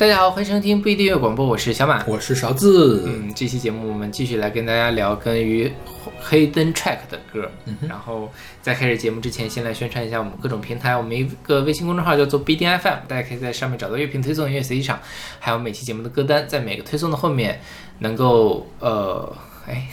[0.00, 2.02] 大家好，欢迎收听不一定乐广播，我是小马。
[2.06, 3.04] 我是勺子。
[3.06, 5.70] 嗯，这期节目我们继续来跟大家聊关于
[6.18, 7.46] 黑灯 track 的歌。
[7.86, 8.32] 然后
[8.62, 10.96] 在开始节目之前，先来宣传一下我们各种平台。
[10.96, 14.98] 我们一个微信公众号叫做不一定 FM，大家可以在上面找到乐评推送、音乐随机场，
[15.38, 16.48] 还有每期节目的歌单。
[16.48, 17.60] 在每个推送的后面，
[17.98, 19.30] 能够呃，
[19.68, 19.86] 哎，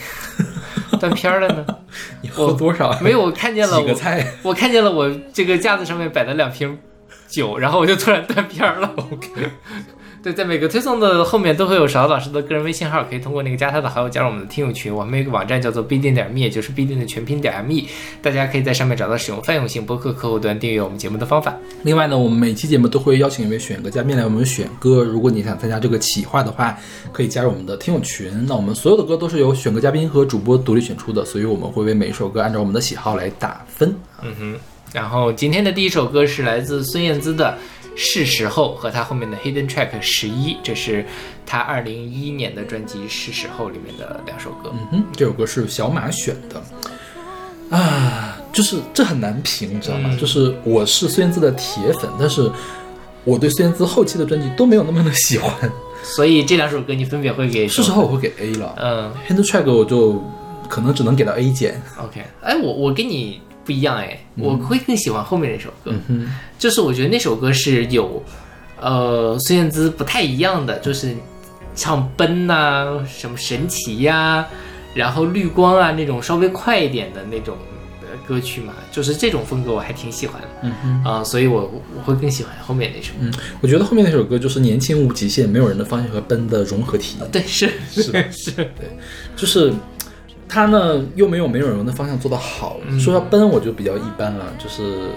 [1.01, 1.65] 断片儿了呢。
[2.23, 2.97] 你喝多少？
[3.01, 3.93] 没有，我看见了我。
[4.41, 6.79] 我看见了我这个架子上面摆的两瓶
[7.27, 8.93] 酒，然后我就突然断片儿了。
[9.11, 9.49] OK，
[10.23, 14.93] 对，在每个推送的后面都会有勺子老师的个人微信号，可以通过那个加他的好友加入我们的听友群。
[14.93, 17.87] 我们有一个网站叫做必定点 me，也就是必定的全拼点 me，
[18.21, 21.55] 大家可以在上面找到使用泛用性播客客户端订阅我们节目的方法。
[21.83, 25.03] 另外呢，我们每期节目都会邀请一位选歌嘉宾来我们选歌。
[25.03, 26.77] 如果你想参加这个企划的话，
[27.13, 28.29] 可以加入我们的听友群。
[28.47, 33.95] 那我们所有的歌都是由选歌嘉宾和主播独立选出的，所以我们会为每一首歌按照我们的喜好来打分。
[34.23, 34.55] 嗯哼，
[34.91, 37.57] 然后今天的第一首歌是来自孙燕姿的。
[37.99, 41.03] 是时候和他后面的 Hidden Track 十一，这是
[41.47, 44.71] 他二零一一年的专辑《是时候》里面的两首歌。
[44.71, 50.11] 嗯哼，这首歌是小马选的啊，就是这很难评，你知道吗？
[50.11, 52.49] 嗯就是我是孙燕姿的铁粉，但是
[53.23, 55.51] 我对孙燕姿后期的专辑都没有那么的喜欢。
[56.03, 60.23] 所以这两首歌你分别会给是时候我会给 A 了，嗯，Hidden Track 我就
[60.69, 61.81] 可能只能给到 A 减。
[61.97, 65.93] ，OK，哎，我我给你不一样哎，我会更喜欢后面那首歌。
[66.07, 66.27] 嗯。
[66.57, 68.23] 就是我觉得那首歌是有，
[68.81, 71.13] 呃，孙燕姿不太一样的，就是
[71.75, 74.47] 唱奔呐、什么神奇呀、
[74.95, 77.55] 然后绿光啊那种稍微快一点的那种
[78.01, 83.11] 呃歌曲嘛，就是这种风格我还挺喜欢的，啊、所以我我会更喜欢后面那首。
[83.19, 83.31] 嗯，
[83.61, 88.71] 我觉得后面那首歌就是年轻无极限，没有人的方向和奔的融合体，对，是是是，对
[89.35, 89.71] 就是
[90.47, 92.77] 他呢又没有没有人的方向做得好。
[92.87, 95.09] 嗯说要奔，我就比较一般了，就是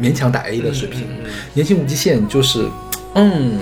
[0.00, 1.06] 勉强打 A 的水平。
[1.54, 2.68] 年轻无极限就是，
[3.14, 3.58] 嗯，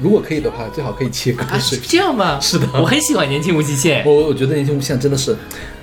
[0.00, 1.88] 如果可以的话，最好可以切割啊，是的水平。
[1.88, 2.40] 这样吗？
[2.40, 4.04] 是的我很喜欢《年轻无极限》。
[4.08, 5.36] 我我觉得年轻无极限真的是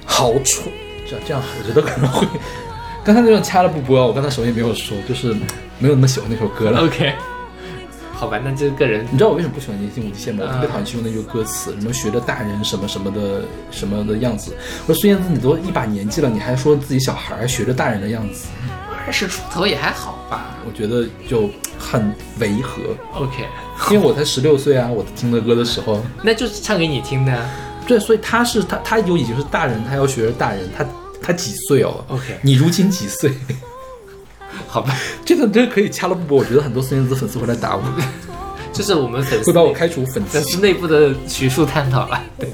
[0.05, 0.71] 好蠢，
[1.09, 2.27] 这样这样我觉得可能会。
[3.05, 5.33] 刚才那种掐了不播，我刚才什么也没有说，就是
[5.77, 6.79] 没有那么喜欢那首歌了。
[6.85, 7.13] OK，
[8.23, 10.45] 好吧，那这个人你知道我为什么不喜欢《年轻无极限》吗？
[10.47, 14.55] 我特别嗯讨厌其中那句歌词，什么学着大人什么什么的什么的样子。
[14.87, 18.47] 我说孙燕姿，你都一把年纪了，你还说自己小孩儿学着大人的样子，
[19.05, 20.55] 二十出头也还好吧。
[20.65, 22.81] 我觉得就很违和。
[23.13, 23.43] OK，
[23.91, 27.49] 因为我才十六岁啊，我听的歌的时候， 那就是唱给你听的啊。
[27.85, 30.85] 对，所以他是他他有已经是大人，他要学着大人，他
[31.21, 33.33] 他几岁哦 OK 你如今几岁？
[34.73, 34.91] 好吧，
[35.23, 37.83] 这个真可以掐了不播，我觉得很多孙燕姿粉丝会来打我，
[38.73, 40.43] 这是我们粉丝会把我开除粉丝粉。
[40.45, 42.19] 丝内部的学术探讨了。
[42.39, 42.49] 对，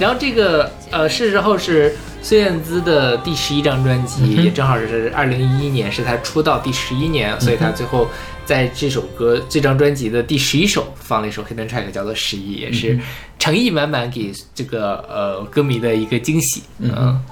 [0.00, 8.08] 然后这个呃，是时候是孙燕姿的第十一张专辑，也正好是二零一一年，是她出道第十一年，所以她最后
[8.46, 12.98] 在这首歌这张专辑的第十一首放了一首 hidden track，叫做《十一》，也是
[13.38, 16.62] 诚意满满给这个呃歌迷的一个惊喜。
[16.78, 17.22] 嗯，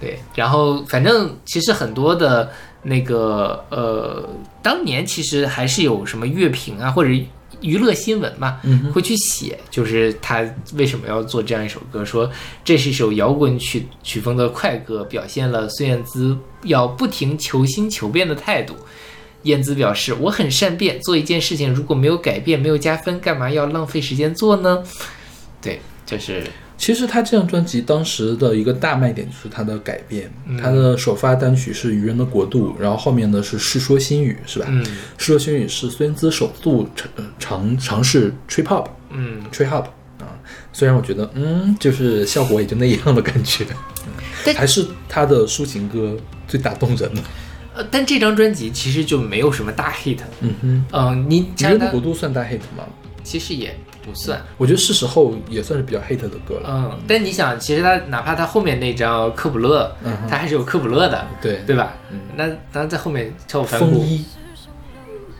[0.00, 0.18] 对。
[0.34, 2.50] 然后反正其实很多的
[2.84, 4.28] 那个呃，
[4.62, 7.10] 当年其实还是有什么乐评啊，或者
[7.60, 8.60] 娱乐新闻嘛，
[8.92, 12.30] 会去写，就是他为什么要做这样一首歌，说
[12.64, 18.74] 这是一首摇滚曲曲风的快歌，表现了孙燕姿要不停求新求变的态度。
[19.44, 24.82] 燕姿表示：“我很善变，做一件事情如果没有改变，没有加分，干嘛要浪费时间做呢？”
[25.60, 26.42] 对，就是
[26.76, 30.30] 其实他这张专辑当时的一个大卖点就是他的改编，
[30.60, 34.66] 他的首发单曲是《愚人的国度》，然后后面的是《世说新语》，是吧？
[34.68, 34.84] 嗯
[35.16, 39.84] 世说新语》是孙燕姿首度尝呃尝尝试 trip hop 嗯 trip hop
[40.18, 40.34] 啊，
[40.72, 43.64] 虽然我觉得嗯，就是效果也就那样的感觉，
[44.44, 46.16] 但还是他的抒情歌
[46.48, 47.22] 最打动人了。
[47.76, 50.18] 呃，但这张专辑其实就没有什么大 hit。
[50.40, 52.84] 嗯哼，嗯、你《愚人的国度》算大 hit 吗？
[53.24, 53.74] 其实也
[54.04, 54.40] 不算。
[54.58, 56.68] 我觉得是时候也算是比较 hate 的歌了。
[56.70, 61.94] 嗯，但你想，其实他哪怕他后面那张科普勒，嗯哼他还是有科普勒的，对，对吧？
[62.12, 64.24] 嗯那当然在后面跳反骨，风衣，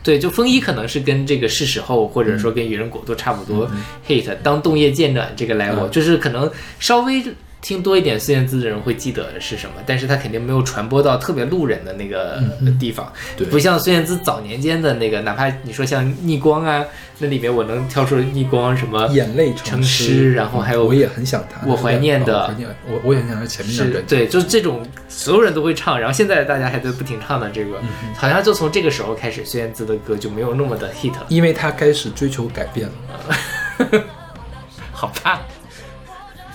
[0.03, 3.69] 对，就风衣可能是跟这个是时候，或者说跟愚人果都差不多、
[4.07, 4.37] hate。
[4.43, 7.23] 当冬夜渐暖这个 level，、嗯就是可能稍微
[7.65, 12.39] 听多一点孙燕姿的人会记得是什么，但是他肯定没有传播到特别路人的那个
[12.79, 16.85] 地方，对不像孙燕姿早年间的那个，哪怕你说像逆光啊，
[17.21, 19.07] 那里面我能挑出逆光什么。
[19.15, 22.55] 眼泪成诗，然后还有我也很想他，我怀念的
[22.87, 24.15] 我我也很想他前面那是张专辑。
[24.15, 34.03] 对，就是这种所有人都会唱，然后现在大家还在不停唱的这个，嗯好像就从这个时候开始，孙燕姿的歌就没有那么的 hit 了，因为他开始追求改变了，
[34.93, 35.41] 好吧？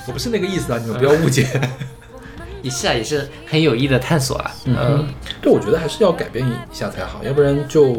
[0.07, 1.47] 我不是那个意思啊，你们不要误解。
[2.61, 4.51] 也是啊，也是很有意的探索啊。
[4.65, 5.07] 嗯，嗯，
[5.41, 7.91] 对，我觉得还是要改变一下才好，要不然就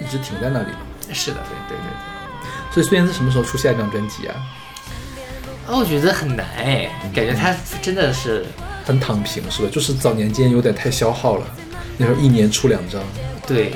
[0.00, 0.68] 一直停在那里。
[1.12, 1.36] 是的，
[1.68, 4.34] 对对对所以孙燕姿什么时候出下一张专辑啊？
[5.66, 8.44] 啊，我觉得很难哎，感觉她真的是
[8.84, 9.68] 很躺平是吧？
[9.72, 11.46] 就是早年间有点太消耗了，
[11.96, 13.02] 那时候一年出两张。
[13.46, 13.72] 对，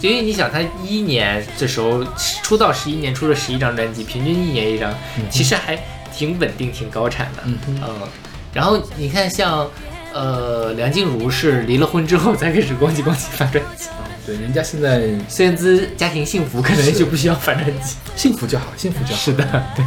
[0.00, 2.04] 因为你想她一一年这时候
[2.42, 4.92] 出道十一年出了十一张专辑，平均一年一张，
[5.30, 5.76] 其实还
[6.12, 7.42] 挺稳定、挺高产的。
[7.46, 7.80] 嗯
[8.52, 9.66] 然后你看像
[10.12, 13.88] 呃梁静茹是离了婚之后才开始咣叽咣叽发专辑，
[14.26, 17.96] 对，人家现在孙燕姿家庭幸福，可能就不需要发专辑。
[18.14, 19.20] 幸福就好，幸福就好。
[19.20, 19.42] 是的，
[19.74, 19.82] 对。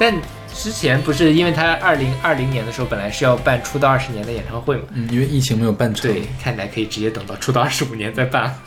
[0.00, 0.14] 但
[0.54, 4.84] 之前不是因为他二零二零年的时候本来是要办出道二十年的演唱会嘛？
[4.94, 6.10] 嗯，因为疫情没有办成。
[6.10, 8.58] 对，看来可以直接等到出道二十五年再办。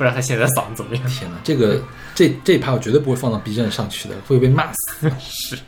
[0.00, 1.06] 不知道他现在嗓子怎么样？
[1.10, 1.78] 天哪，这个
[2.14, 5.12] 这这一趴我绝对不会放到 B 站上去的，会被骂死。
[5.20, 5.58] 是。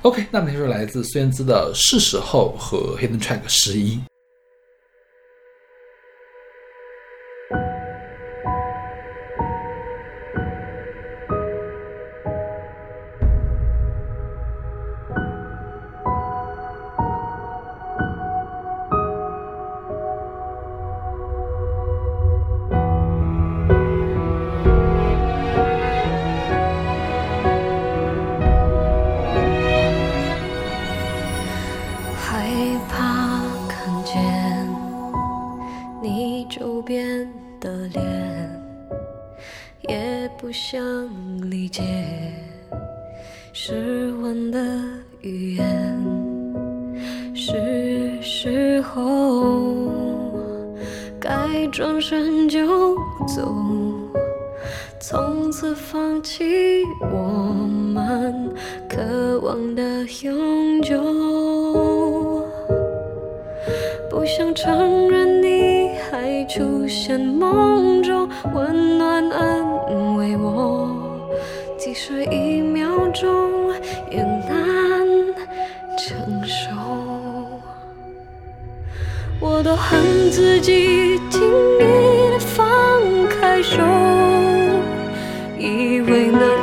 [0.00, 4.00] OK，那么就是来自孙燕姿的《是时候》和 Hidden Track 十一。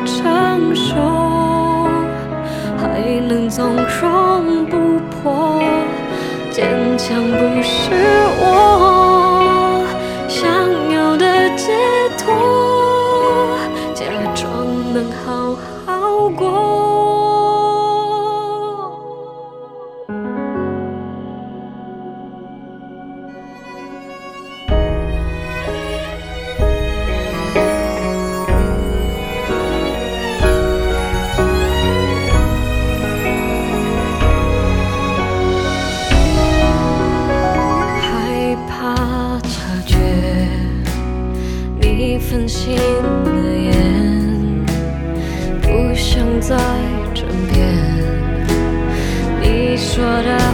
[0.05, 0.95] 承受，
[2.77, 5.61] 还能从容不迫。
[6.51, 7.91] 坚强不是
[8.41, 8.43] 我
[49.99, 50.48] 你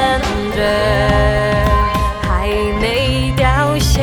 [0.00, 0.18] 感
[0.56, 0.58] 觉
[2.22, 2.48] 还
[2.80, 4.00] 没凋谢，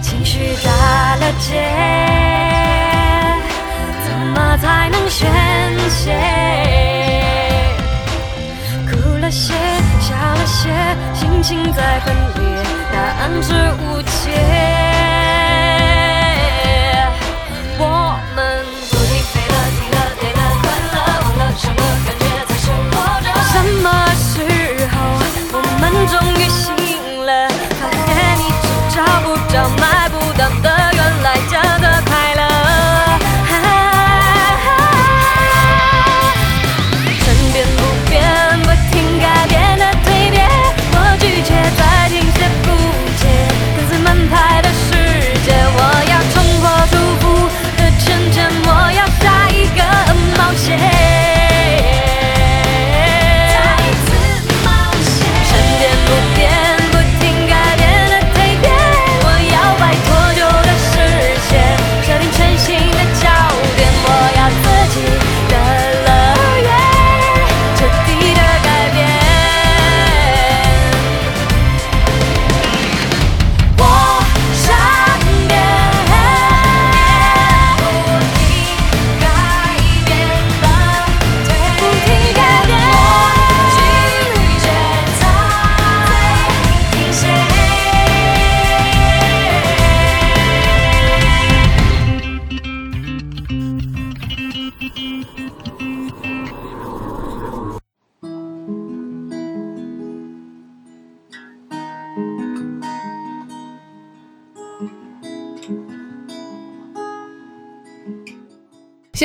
[0.00, 0.70] 情绪打
[1.16, 1.60] 了结，
[4.02, 5.30] 怎么才能宣
[5.90, 6.14] 泄？
[8.90, 9.52] 哭了些，
[10.00, 10.70] 笑了些，
[11.12, 12.42] 心情在分裂，
[12.92, 14.73] 答案是无解。
[26.06, 26.43] 候我们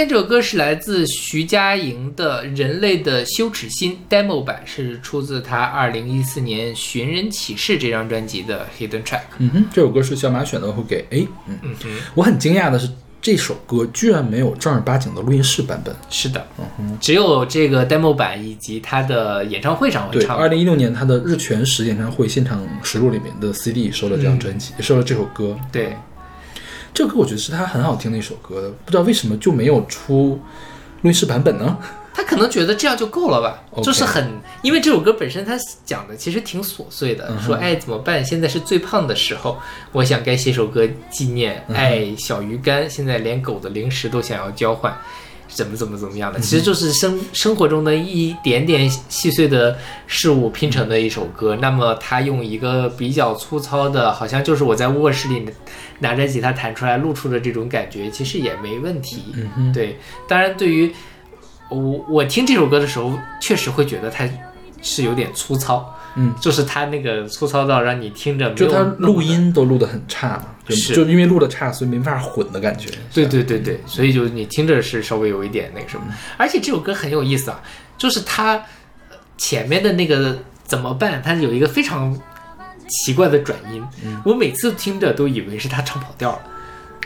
[0.08, 9.22] 这首歌是来自徐佳莹的《人类的羞耻心》demo 版，是出自她二零一四年《寻人启事》这张专辑的 Hidden Track。
[9.40, 11.28] 嗯哼，这首歌是小马选的，会给 A。
[11.48, 12.90] 嗯，嗯哼，我很惊讶的是，
[13.22, 15.94] 这首歌居然没有正儿八经的录音室版本。
[16.10, 20.38] 是的，嗯哼只有这个 demo 版以及他的演唱会上会对，唱。
[20.38, 25.56] 二零一六年他的日全食演唱会现场实录里面的 CD 收了这张专辑，也收了这首歌。
[25.72, 25.96] 对，
[27.00, 30.38] 这个歌我觉得是他很好听的一首歌的，不知道为什么就没有出
[31.02, 31.78] 录音室版本呢？
[32.14, 34.30] 他可能觉得这样就够了吧就是很，
[34.62, 38.26] 因为这首歌本身它讲的其实挺琐碎的，嗯说哎怎么办？
[38.26, 39.58] 现在是最胖的时候，
[39.94, 44.94] 我想该写首歌纪念，嗯哎小鱼干现在连狗的零食都想要交换。
[45.50, 49.78] 怎么怎么怎么嗯样的，其实就是生生活中的一点点细碎的
[50.08, 51.56] 事物拼成的一首歌。
[51.58, 55.46] 那么他用一个比较粗糙的，好像就是我在卧室里
[56.00, 59.24] 拿着吉他弹出来录出的这种感觉，其实也没问题。
[59.74, 60.92] 对，当然对于
[61.70, 64.28] 我我听这首歌的时候，确实会觉得它
[64.82, 70.96] 是有点粗糙，嗯，就是他那个粗糙到让你听着就他录音都录得很差嘛，就是。
[70.96, 72.90] 就因为录的差，所以没法混的感觉。
[73.14, 76.04] 对对对对，所以就你听着是稍微有一点那个什么，
[76.38, 77.62] 而且这首歌很有意思啊，
[77.98, 78.56] 就是它
[79.10, 82.20] 呃前面的那个怎么办，它有一个非常
[82.88, 83.84] 奇怪的转音，
[84.26, 86.42] 我每次听着都以为是他唱跑调了。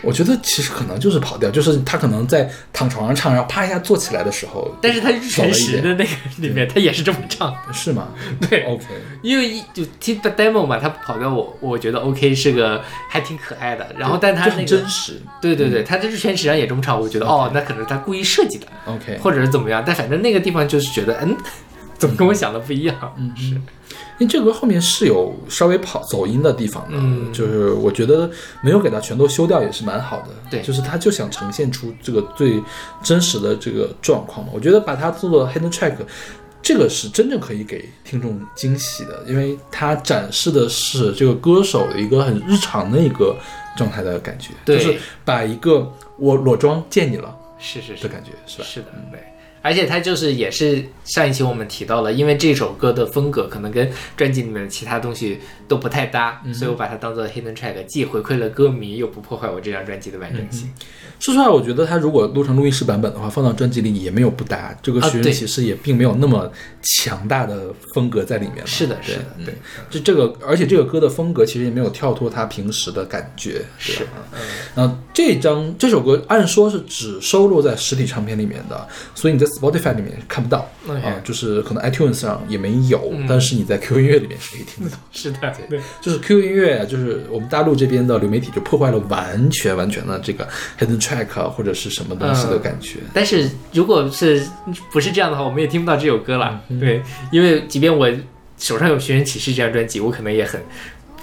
[0.03, 8.09] 我觉得其实可能就是跑调，就是他可能在躺床上唱，然后啪一下坐起来的时候，但是他日全食的那个里面，他也是这么唱，是吗？
[8.49, 8.83] 对，OK，
[9.21, 15.21] 因为一就听 demo 嘛，他跑调我我觉得 OK 是个还挺可爱的，然后但他那个很真实。
[15.41, 21.35] 对对对，他在日全食上也这么唱，我觉得哦，那可能是他故意设计的，OK，或者是怎么样，但反正那个地方就是觉得嗯，
[22.03, 23.15] 怎么跟我想的不一样？
[23.17, 23.59] 嗯是。
[24.19, 28.29] 因为这个歌后面是有稍微跑走音的地方的，嗯就是我觉得
[28.61, 30.27] 没有给它全都修掉也是蛮好的。
[30.51, 32.61] 对就是他就想呈现出这个最
[33.01, 34.51] 真实的这个状况嘛。
[34.53, 35.95] 我觉得把它做做 hidden track，
[36.61, 43.35] 这个是真正可以给听众惊喜的，因为它展示的是这个歌手的一个很日常的一个
[43.75, 48.63] 状态的感觉，对就是把一个我裸妆见你了是是是的感觉，是吧？
[48.63, 49.19] 是的，对。
[49.63, 60.69] 而且它就是也是上一期我们提到了，因为这首歌的风格可能跟专辑里面的其他东西都不太搭，所以我把它当做 hidden track，既回馈了歌迷，又不破坏我这张专辑的完整性。
[61.17, 64.77] 说实话，我觉得他如果录成录音室版本的话，放到专辑里也没有不搭。
[64.83, 68.67] 这个啊寻人对启事也并没有那么强大的风格在里面了。
[68.67, 69.55] 是的是的嗯对
[69.89, 73.63] 就这个，而且这个歌的风格其实也没有跳脱他平时的感觉。
[73.79, 74.39] 对是嗯，
[74.75, 84.97] 然后这张这首歌按说是只收录在实体唱片里面的，所以你在 Spotify 里面看不到啊、就是可能 iTunes 上也没有，但是你在 QQ 音乐里面是可以听得到。
[85.11, 90.47] 是的，对，就是 QQ 音乐，就是我们大陆这边的流媒体就破坏了完全完全的这个
[90.79, 92.99] hidden track 啊或者是什么东西的感觉。
[93.13, 94.45] 但是如果是
[94.91, 96.61] 不是这样的话，我们也听不到这首歌了。
[96.79, 98.09] 对，因为即便我
[98.57, 100.61] 手上有《寻人启事》这张专辑，我可能也很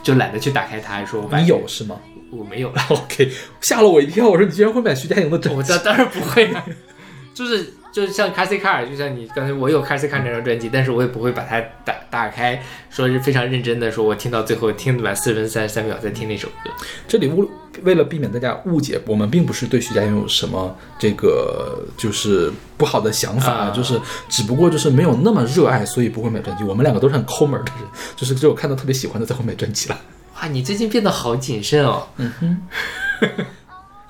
[0.03, 1.97] 就懒得去打开它，说我把你有是吗
[2.31, 2.83] 我没有了。
[2.90, 6.64] OK，吓了我一跳，我说你居然会买徐佳莹的专辑我当当然不会了，
[7.35, 16.70] 就是就是像卡西卡尔就像你刚才我有 a s i Car 那张专辑，但是我也不会把它打打开，说是非常认真的说，我听到最后听满四分三十三秒再听那首歌。
[17.09, 17.50] 这里误
[17.83, 26.64] 为了避免大家误解，我们并不是对徐佳莹有什么这个就是不好的想法，啊就是只不过就是没有那么热爱，所以不会买专辑。
[26.64, 27.85] 我们两个都是很抠门的人，
[28.16, 30.00] 就是只有看到特别喜欢的才会买专辑了。
[30.40, 32.07] 哇，你最近变得好谨慎哦。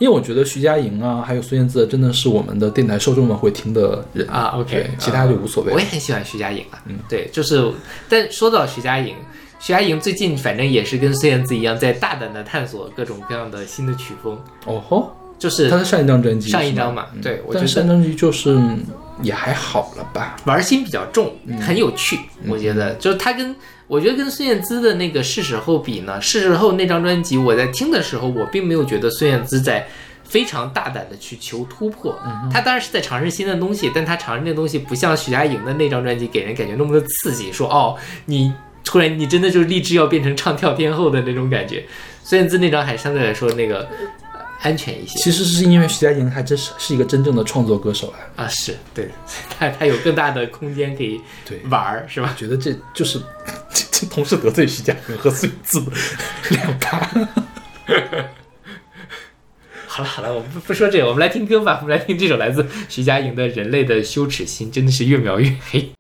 [0.01, 5.75] 因为我觉得徐佳莹啊，还有孙燕姿，真的是我们的电台受众们会听的人啊，OK，其他就无所谓。
[5.75, 7.71] 我也很喜欢徐佳莹啊，嗯，对，就是，
[8.09, 9.15] 但说到徐佳莹，
[9.61, 18.83] 徐佳莹最近反正也是跟孙燕姿一样，在大胆的探索各种各样的新的曲风，哦吼，就是她的上一张专辑，上一张嘛，对我觉得但上张专辑就是嗯
[19.21, 20.37] 也还好了吧。
[20.47, 23.55] 玩心比较重，嗯很有趣，我觉得就是她跟
[23.91, 29.87] 我觉得跟孙燕姿的那个是时候比呢，是时候那张专辑我在听的时候，我并没有觉得孙燕姿在。
[30.23, 41.85] 非常大胆的去求突破，嗯她当然是在尝试新的东西，但她尝试那东西不像徐佳莹的那张专辑给人感觉那么的刺激，说哦，你突然你真的就立志要变成唱跳天后的那种感觉。
[42.23, 44.30] 孙燕姿那张还相对来说那个、呃
[44.63, 49.09] 安全一些其实是因为徐佳莹还真是是一个真正的创作歌手啊，啊，是对，
[49.59, 52.35] 他他有更大的空间可以对玩儿，是吧？
[52.37, 53.19] 觉得这就是
[53.73, 55.83] 这这同时得罪徐佳莹和孙燕姿
[56.51, 56.99] 两趴。
[59.87, 61.81] 好了好了，我们不不说这个，我们来听歌吧。
[61.83, 65.91] 我们来听这首来自徐佳莹的《人类的羞耻心》，真的是越描越黑。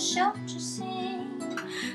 [0.00, 0.86] 羞耻心。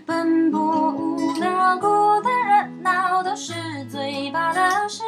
[0.05, 1.87] 奔波无聊、孤
[2.21, 3.53] 单热闹都是
[3.89, 5.03] 最怕的事。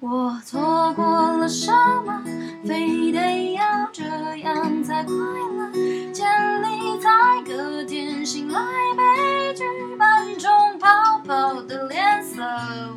[0.00, 1.70] 我错过了什
[2.06, 2.24] 么？
[2.64, 4.04] 非得要这
[4.38, 5.70] 样才快乐？
[6.12, 6.26] 建
[6.62, 7.10] 立在
[7.46, 8.60] 隔天醒来
[8.96, 9.64] 悲剧
[9.98, 12.42] 般中泡泡的脸色。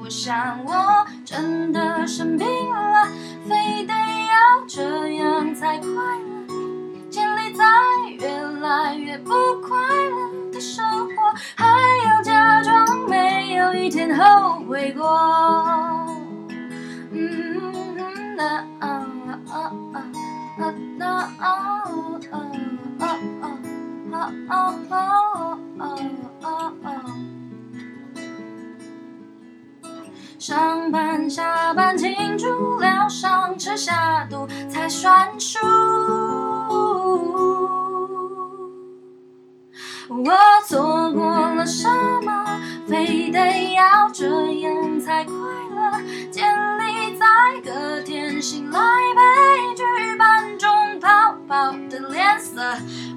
[0.01, 3.07] 我想我真的生病了，
[3.49, 6.30] 非得要这样才快乐？
[8.71, 11.13] 越来越不快乐的生活，
[11.55, 11.67] 还
[12.07, 15.19] 要假装没有一天后悔过。
[30.39, 35.59] 上班下班庆祝了，上车下肚才算数。
[40.13, 40.29] 我
[40.67, 41.87] 错过了什
[42.25, 42.59] 么？
[42.85, 44.27] 非得要这
[44.59, 46.29] 样才快乐？
[46.29, 47.25] 建立在
[47.63, 48.79] 隔天醒来
[49.15, 52.61] 被剧般中泡泡的脸色。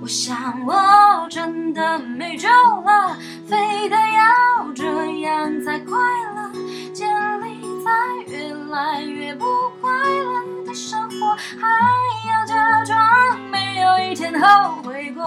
[0.01, 3.17] 我想我真的没救了，
[3.49, 4.85] 非得要这
[5.23, 5.99] 样才快
[6.37, 6.53] 乐？
[6.93, 7.91] 建立在
[8.29, 9.45] 越来越不
[9.81, 11.67] 快乐的生活，还
[12.31, 12.97] 要假装
[13.51, 15.25] 没有一天后悔过。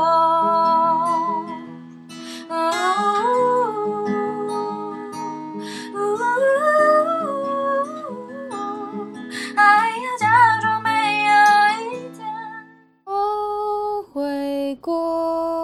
[14.82, 15.57] 过。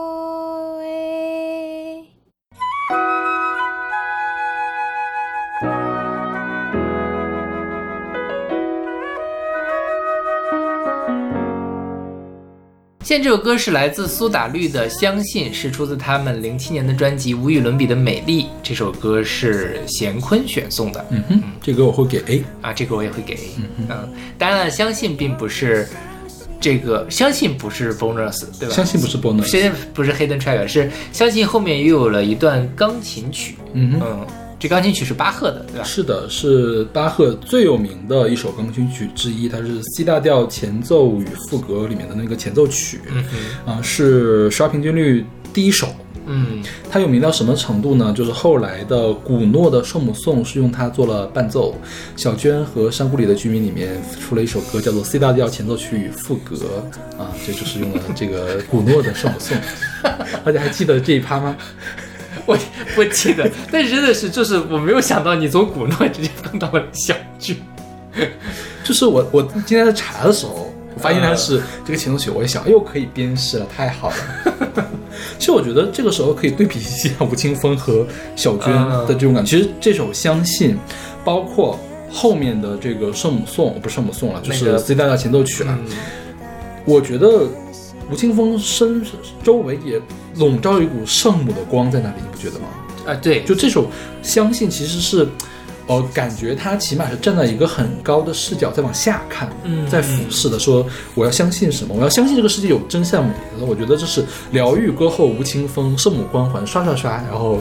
[13.13, 18.45] 现在这首歌是来自苏打绿的《相信》，是出自他们零七年的专辑《无与伦比的美丽》。
[18.63, 22.43] 这首歌是贤坤选送的，嗯哼，这个我会给 A。
[22.60, 23.38] 啊，这个我也会给。
[23.88, 25.88] 嗯，当然了，相信并不是
[26.60, 28.73] 这个，相信不是 bonus，对吧？
[28.73, 29.45] 相信不是 bonus。
[29.45, 33.58] 现在不是 hidden track，是相信后面又有了一段钢琴曲。
[33.73, 34.28] 嗯哼，嗯，
[34.63, 35.84] 这钢琴曲是巴赫的，对吧？
[35.84, 43.02] 是的，是巴赫最有名的一首钢琴曲之一，它是 C 大调前奏与赋格里面的那个前奏曲。
[43.10, 43.21] 嗯
[43.65, 45.89] 哼，啊、是十二平均律第一首。
[46.26, 48.13] 嗯它有名到什么程度呢？
[48.15, 51.76] 就是后来的古诺的圣母颂是用它做了伴奏，
[52.15, 56.56] 小娟和山谷里的居民里面出了一首歌叫做《C 大调前奏曲与赋格》
[57.21, 59.58] 啊，这就是用了这个古诺的圣母颂。
[60.45, 61.58] 大家还记得这一趴吗？
[62.45, 62.58] 我
[62.97, 67.62] 我记得，但真的是就是我没有想到你从古诺直接蹦到了小剧。
[68.84, 74.15] 就是我我今天在查的时候，我发现它是这个前奏曲，我一想，哎呦，可以编诗了，太好了。
[75.39, 78.67] 其实我觉得这个时候可以对比一下吴青峰和小娟
[79.08, 79.58] 的这种感觉。
[79.58, 80.75] 其实这首《相信》，
[81.23, 81.79] 包括
[82.12, 85.75] 后面的这个圣母颂，不是圣母颂了，就是那个 C 大调前奏曲了。
[85.88, 85.95] 嗯
[86.86, 87.47] 我觉得
[88.13, 89.04] 吴青峰身
[89.43, 89.99] 周围也
[90.36, 92.67] 笼罩一股圣母的光在那里，你不觉得吗？
[93.08, 93.86] 啊，对，就这首
[94.21, 95.28] 《相信》其实是，
[95.88, 103.34] 呃，感觉他起码是站在一个很高的视角在往下看，嗯在俯视的说我要相信什么，我要相信这个世界有真善美。
[103.60, 107.60] 我觉得这是疗愈歌后吴青峰圣母光环刷刷刷，然后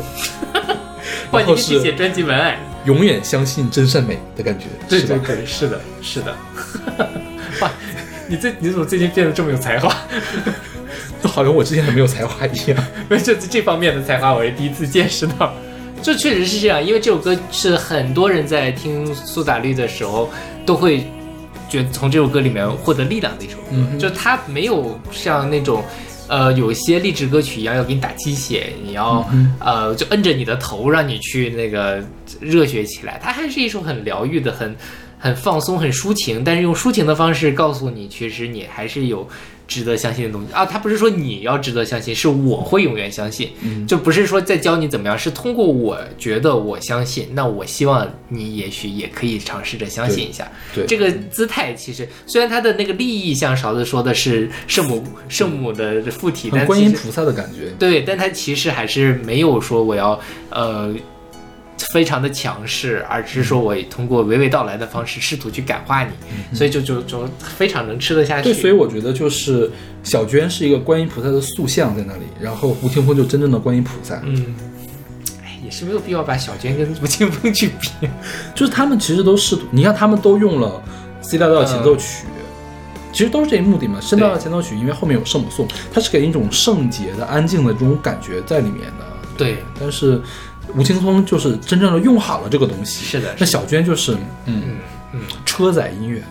[1.31, 2.59] 哇， 然后你可以写专辑文案。
[2.85, 5.17] 永远相信真善美的感觉，对对？
[5.21, 6.37] 对，是的，是的。
[7.61, 7.71] 哇，
[8.29, 9.95] 你最你怎么最近变得这么有才华？
[11.23, 12.85] 就好像我之前很没有才华一样。
[13.09, 15.53] 没有，这这方面的才华我是第一次见识到。
[16.03, 20.31] 这确实是这样，因为这首歌是很多人在听苏打绿的时候
[20.67, 21.05] 都会
[21.69, 25.85] 觉得从这首歌里面获得力量的一首歌，就它没有像那种。
[26.29, 32.03] 呃，有些励志歌曲一样要给你打鸡血，你要、嗯呃就摁着你的头让你去那个
[32.41, 33.21] 热血起来。
[33.23, 34.75] 它还是一首很疗愈的、很
[35.23, 39.27] 很放松、很抒情，但是用抒情的方式告诉你，其实你还是有
[39.69, 40.67] 值得相信的东西啊。
[40.67, 50.51] 他不是说你要值得相信，是我会永远相信，嗯就不是说在教你怎么样，是通过我觉得我相信，那我希望你也许也可以尝试着相信一下。
[50.75, 57.71] 对这个姿态其实虽然他的那个利益像勺子说的是圣母圣母的附体，但观音菩萨的感觉。
[57.79, 60.19] 对，但他其实还是没有说我要
[60.51, 60.93] 呃
[61.93, 66.11] 非常的强势，而是说我通过娓娓道来的方式试图去感化你，
[66.57, 68.45] 所以就就就非常能吃得下去。
[68.45, 69.71] 对，所以我觉得就是
[70.03, 74.21] 小娟是一个观音菩萨的塑像在那里，然后吴青峰就真正的观音菩萨。
[74.25, 74.55] 嗯，
[75.43, 78.09] 哎，也是没有必要把小娟跟吴青峰去比。
[78.55, 80.81] 就是他们其实都试图，你看他们都用了
[81.21, 82.27] C 大调前奏曲，
[83.13, 84.01] 其实都是这一目的嘛。
[84.01, 89.07] C 大调前奏曲因为后面有圣母颂，它是给人一种圣洁的、安静的这种感觉在里面的。
[89.37, 90.21] 对，但是
[90.77, 93.05] 吴青松就是真正的用好了这个东西。
[93.05, 94.15] 是的那小娟就是
[94.47, 94.77] 嗯嗯
[95.13, 95.21] 嗯。
[95.45, 96.23] 车载音乐。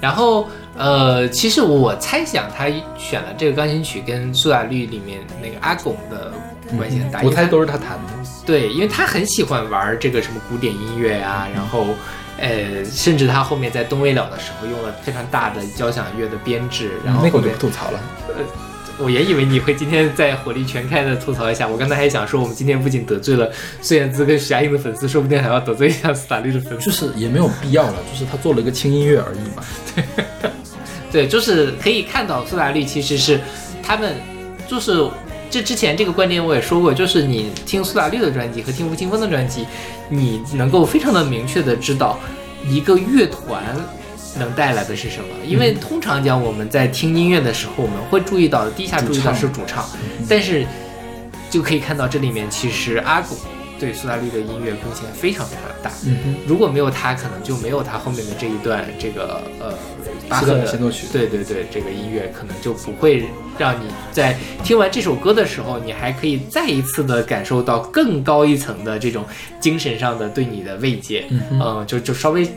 [0.00, 2.66] 然后呃，其实我猜想他
[2.98, 6.32] 选了这个钢琴曲跟苏打绿里面那个阿拱的
[6.76, 8.28] 关系很大，我猜都是他弹的。
[8.44, 11.86] 对，因为他很喜欢玩这个什么古典音乐啊，然后，
[12.36, 18.00] 呃，甚至他后面在东未了的时候用了非常大的交响乐的编制，然后那个我就后面不吐槽了。
[18.98, 21.66] 我也以为你会今天在火力全开的吐槽一下。
[21.66, 23.50] 我刚才还想说，我们今天不仅得罪了
[23.80, 26.84] 孙燕姿跟徐佳莹的粉丝，说不定还要得罪一下斯坦利的粉丝。
[26.86, 29.64] 就是也没有必要了，就是他做了一个轻音乐而已嘛。
[29.94, 30.04] 对
[31.10, 33.40] 对，就是可以看到苏打绿其实是
[33.82, 34.14] 他们，
[34.68, 35.06] 就是
[35.50, 39.66] 这之前这个观点我也说过，就是你听苏打绿的专辑和听吴青峰的专辑，
[40.08, 42.18] 你能够非常的明确的知道
[42.66, 43.62] 一个乐团
[44.38, 45.26] 能带来的是什么。
[45.46, 49.84] 因为通常讲我们在听音乐的时候，我们会注意到第一下注意到是主唱，
[50.28, 50.66] 但是
[51.50, 53.36] 就可以看到这里面其实阿古
[53.78, 55.90] 对苏打绿的音乐贡献非常非常大。
[56.46, 59.74] 如果没有他，可能就没有他后面的这一段这个呃
[60.28, 63.24] 巴赫的的协奏曲对对对，这个音乐可能就不会
[63.58, 69.24] 让你在听完这首歌的时候，你还可以再一次的感受到更高一层的这种
[69.60, 71.24] 精神上的对你的慰藉。
[71.30, 72.48] 嗯哼就就稍微。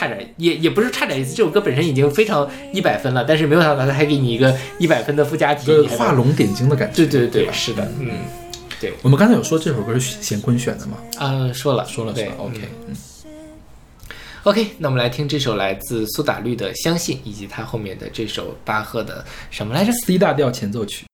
[0.00, 6.94] 差点也也不是差点意思，这首歌本身已经非常一百分了，但是没有想到他还给你一个一百分的附加题，画龙点睛的感觉。
[6.96, 8.08] 对对对，吧是的，嗯，
[8.80, 10.96] 对我们刚才有说这首歌是贤坤选的吗？
[11.20, 12.96] 嗯，说了说了是吧？OK，嗯嗯
[14.44, 21.04] OK，那我们来听这首来自苏打绿的《相信》，以及他后面的这首巴赫的什么来着？C 大调前奏曲。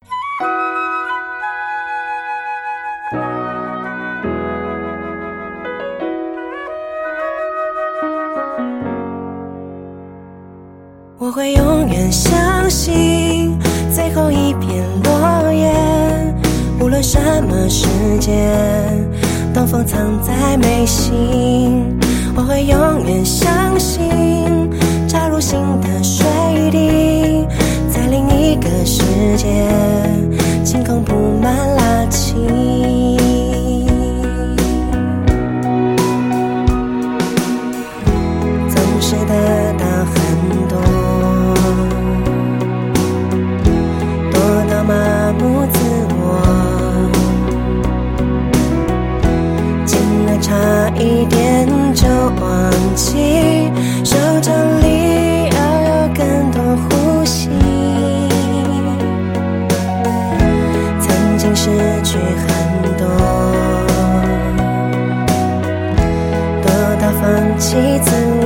[11.36, 12.34] 我会永远相
[12.70, 13.58] 信
[13.94, 15.70] 最后一片落叶，
[16.80, 17.86] 无论什么时
[18.18, 18.34] 间，
[19.52, 21.94] 都封藏在眉心。
[22.34, 24.08] 我会永远相信，
[25.06, 26.26] 扎入心的水
[26.70, 27.46] 滴，
[27.90, 29.02] 在另一个世
[29.36, 29.46] 界，
[30.64, 32.32] 晴空布满拉圾。
[38.70, 39.45] 总是得
[50.40, 50.54] 差
[50.98, 52.06] 一点就
[52.40, 53.70] 忘记，
[54.04, 57.48] 手掌里要有更多呼吸。
[61.00, 61.70] 曾经失
[62.02, 62.46] 去很
[62.98, 63.06] 多。
[66.62, 66.66] 多
[67.00, 67.24] 到放
[67.58, 68.45] 弃自我。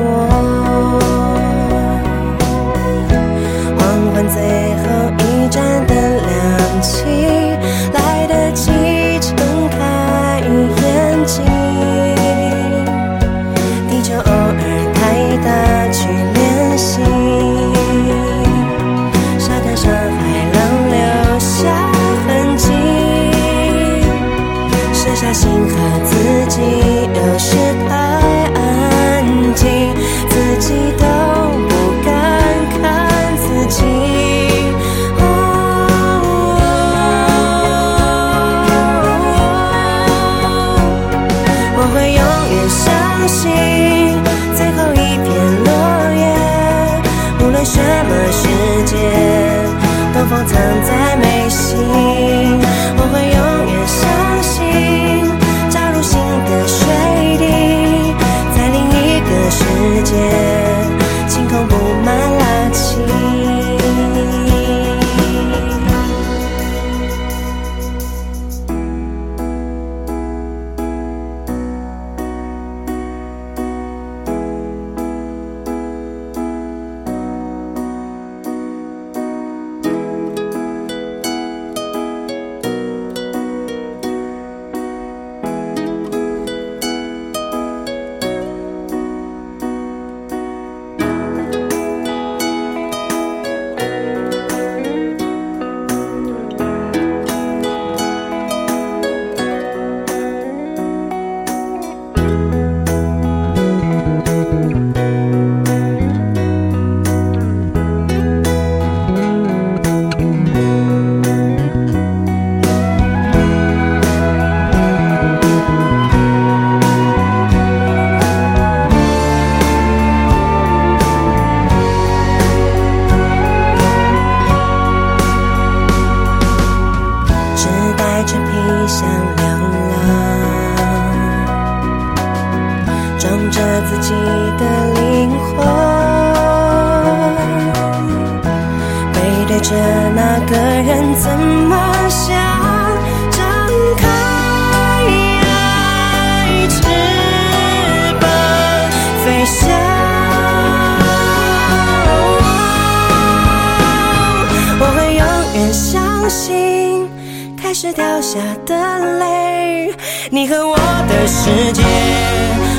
[157.70, 158.74] 开始掉下的
[159.20, 159.94] 泪，
[160.28, 161.84] 你和我的世界，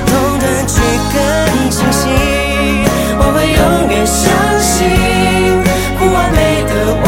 [0.05, 0.81] 同等去
[1.13, 1.15] 更
[1.69, 2.09] 清晰。
[3.17, 4.27] 我会永远相
[4.59, 5.63] 信，
[5.97, 7.07] 不完美的完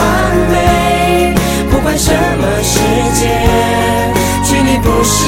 [0.50, 1.36] 美，
[1.70, 2.80] 不管什么世
[3.20, 3.28] 界，
[4.46, 5.28] 距离不是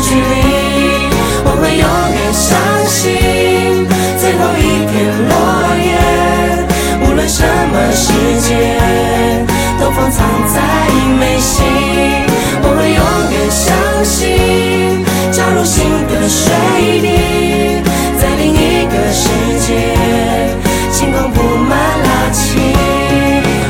[0.00, 1.04] 距离。
[1.44, 1.84] 我会永
[2.16, 2.56] 远相
[2.88, 3.86] 信，
[4.18, 4.96] 最后一片
[5.28, 5.36] 落
[5.84, 6.00] 叶，
[7.06, 8.08] 无论什么时
[8.40, 9.39] 间，
[10.08, 10.60] 藏在
[11.18, 11.64] 眉心。
[12.62, 16.52] 我会永远相信，加入新的水
[17.00, 17.82] 滴，
[18.20, 19.28] 在另一个世
[19.66, 19.68] 界，
[20.92, 21.70] 星光布满
[22.02, 22.72] 拉琴。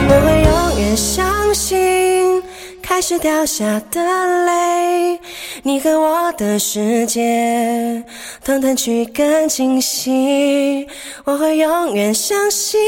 [0.08, 2.42] 我会永远相信，
[2.82, 4.00] 开始掉下的
[4.44, 5.18] 泪，
[5.62, 8.02] 你和我的世界，
[8.50, 10.84] 同等去更清晰。
[11.24, 12.80] 我会永远相信，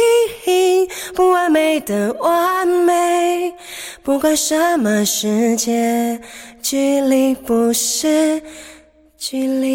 [1.15, 3.55] 不完美的完美，
[4.03, 6.21] 不管什么世界，
[6.61, 8.43] 距离不是
[9.17, 9.73] 距离。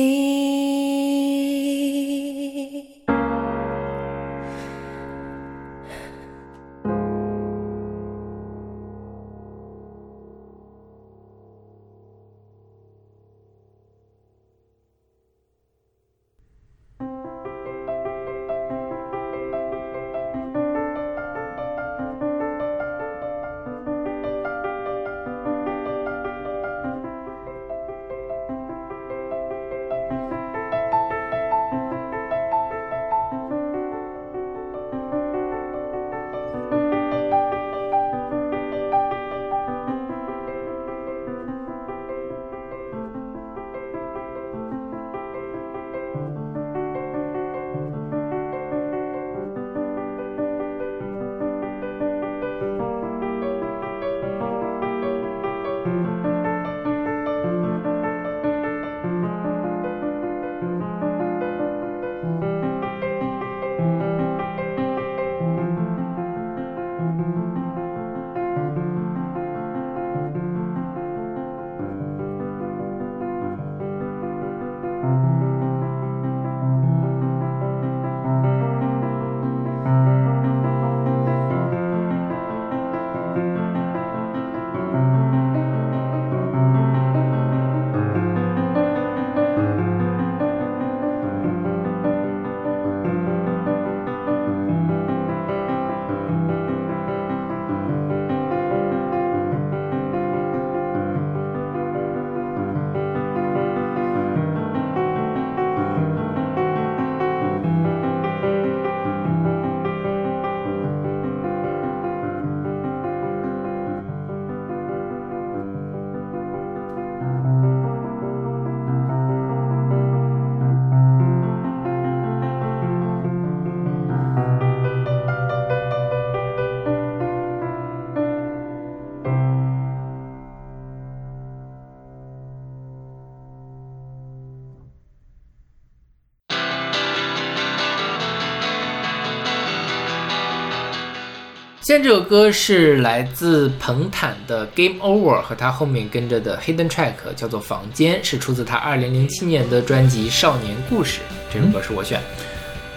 [142.03, 151.19] 这首歌是来自彭坦的《Game Over》和他后面跟着的 Hidden Track，叫做《房间》，是出自他2007年的专辑《少年故事》。
[151.51, 152.21] 这首歌是我选。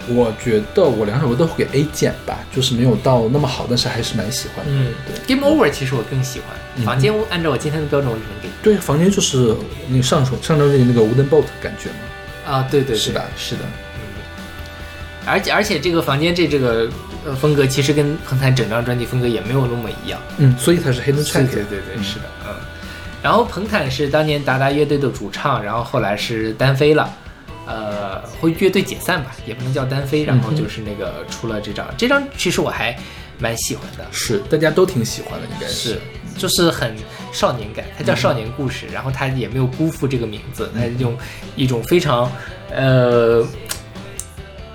[0.07, 4.71] 我觉得我两首歌都会给 A 减吧，就是没有到那么好，但是还是蛮喜欢的。
[4.71, 4.93] 嗯，
[5.27, 9.55] 对，《Game Over》其实我更喜欢，嗯房间》按照我今天的标准，我只能给对，房间就是
[9.87, 13.25] 那个上首上周那个 Wooden Boat 感觉嘛，啊，对对对，是吧？
[13.37, 13.61] 是的，
[15.25, 16.89] 而且而且这个房间这这个
[17.25, 20.19] 呃风格，其实跟彭坦整张专辑风格也没有那么一样。
[20.37, 21.47] 嗯，所以他是 Hidden 对 Track。
[21.47, 22.55] 对对对，是的，嗯。
[23.21, 27.13] 然后彭坦是当年达达乐队的主唱，然后后来是单飞了，
[27.67, 30.23] 呃，会乐队解散吧，也不能叫单飞。
[30.23, 32.97] 然后就是那个出了这张，这张其实我还
[33.37, 35.99] 蛮喜欢的，是大家都挺喜欢的，应该是
[36.35, 36.95] 就是很
[37.31, 41.15] 少年感，它叫少年故事，然后它也没有辜负这个名字，它用
[41.55, 42.31] 一种非常
[42.71, 43.45] 呃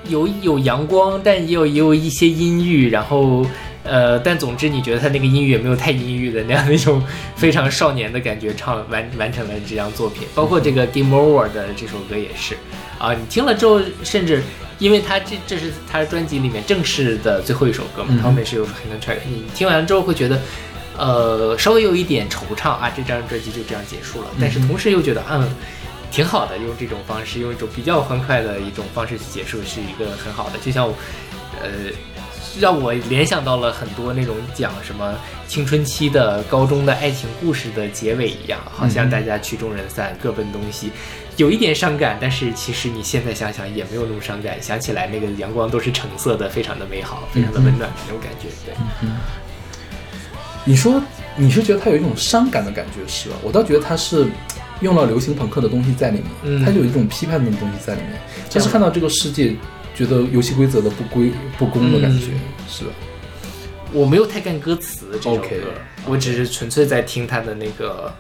[0.09, 3.47] 有有阳光，但也有也有一些阴郁，然后
[3.83, 7.03] 呃，但总之你觉得他那个阴郁也没有太阴郁的那样的一种
[7.37, 12.57] 非常少年的感觉，唱完完成了这张作品， 包括这个《Game Over》的这首歌也是
[12.99, 14.43] 啊，你听了之后，甚至
[14.79, 20.41] 因为他这这是他专辑里面正式的最后一首歌嘛，后面是有 Hidden Track，你听完之后会觉得。
[20.99, 24.29] 呃，稍微有一点惆怅啊，这张专辑就这样结束了。
[24.41, 25.47] 但是同时又觉得，嗯，
[26.17, 30.59] 挺好的，用这种方式，用一种比较欢快的一种方式去结束，是一个很好的。
[30.65, 30.89] 就像，
[31.61, 31.69] 呃，
[32.59, 35.15] 让我联想到了很多那种讲什么
[35.47, 40.91] 青春期的高中的爱情故事的结尾一样，好像大家曲终人散，各奔东西，
[41.37, 48.75] 有一点伤感，但是其实你现在想想也没有那么伤感，想起来那个阳光都是橙色的，非常的美好，非常的温暖的那种感觉，对。
[50.65, 51.01] 你说
[51.37, 53.37] 你是觉得它有一种伤感的感觉是吧？
[53.43, 54.27] 我倒觉得它是
[54.81, 58.21] 用了流行朋克的东西在里面，嗯它就有一种批判的东西在里面，
[58.53, 59.55] 它是看到这个世界
[59.95, 62.91] 觉得游戏规则的不规不公的感觉，嗯是吧？
[63.93, 65.61] 我没有太看歌词这首歌 OK
[66.07, 68.13] 我只是纯粹在听他的那个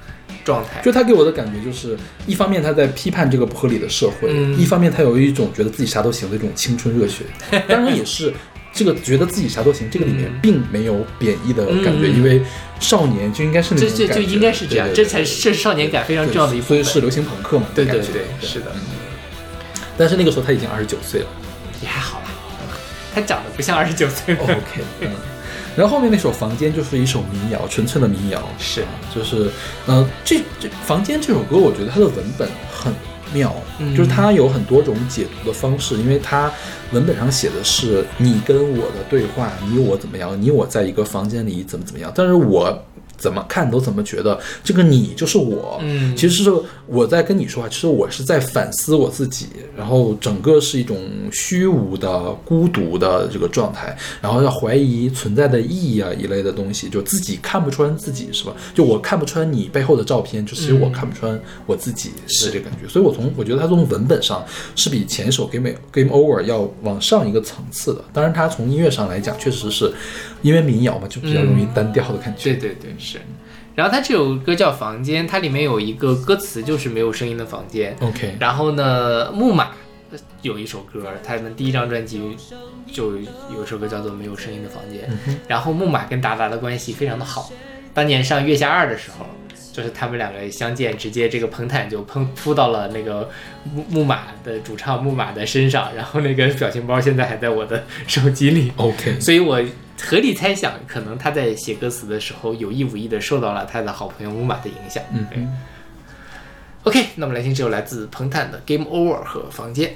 [0.44, 0.80] 状态。
[0.82, 1.96] 就他给我的感觉就是，
[2.26, 7.24] 一方面他在批判这个不合理的社会，嗯一方面他有一种觉得自己啥都行的一种青春热血。
[7.68, 8.32] 当然也是
[8.72, 12.40] 这个觉得自己啥都行，这个里面嗯并没有贬义的感觉，嗯因为
[12.80, 16.84] 少年就应该是那这这就种感觉应该是这样，对对对这才是这是少年感非常重要的一部分。
[16.84, 18.72] 所以是流行朋克嘛，对对对，是的，
[19.96, 21.26] 但是那个时候他已经二十九岁了。
[21.82, 22.26] 也还好啦，
[23.14, 24.34] 他长得不像二十九岁。
[24.34, 24.56] OK，
[25.00, 25.10] 嗯。
[25.76, 28.82] 然后后面那首《房间》就是一首民谣，纯粹的民谣，是
[29.14, 29.50] 就是，
[29.84, 32.90] 呃，这这《房间》这首歌，我觉得它的文本很
[33.32, 33.94] 妙，嗯。
[33.96, 36.50] 就是它有很多种解读的方式，因为它
[36.92, 42.82] 文本上写的是你跟我的对话，你我怎么样，你我在一个房间里怎么怎么样，但是我
[43.16, 46.16] 怎么看都怎么觉得这个你就是我，嗯。
[46.16, 46.50] 其实是
[46.86, 50.96] 我在跟你说话，其实我是在反思我自己，然后整个是一种
[51.30, 58.54] 虚无的、孤独的这个状态，然后要怀疑存在的意义啊一类的东西，就自己看不穿自己是吧？
[58.74, 62.46] 就我看不穿你背后的照片，就其实我看不穿我自己是。
[62.46, 64.44] 这个感觉，所以我从我觉得他从文本上
[64.76, 69.92] 是比前一首 Game Game Over 要往上一个层次的，当然他从音乐上来讲，确实是
[70.47, 72.55] 因为民谣嘛，就比较容易单调的感觉。
[72.55, 73.20] 对对对，是。
[73.74, 77.97] 然后他这首歌叫《房间》，它里面有一个歌词就是没有声音的房间。
[78.01, 79.72] OK，然后呢，木马
[80.42, 82.36] 有一首歌，他们第一张专辑
[82.92, 85.11] 就有一首歌叫做《没有声音的房间》。
[85.49, 87.51] 然后木马跟达达的关系非常的好，
[87.92, 89.26] 当年上《月下二》的时候。
[89.76, 93.28] 就是他们两个相见，直接这个彭坦就喷扑到了那个
[93.62, 98.72] 木木马的主唱木马的身上，然后那个表情包现在还在我的手机里。
[98.76, 99.62] OK，所以我
[100.00, 105.04] 合理猜想，可能他在写歌词的时候有意无意的受到了他的好朋友木马的影响。
[105.12, 105.46] 嗯对
[106.84, 109.90] OK，那我们来听这首来自彭坦的《Game Over》和《房间》。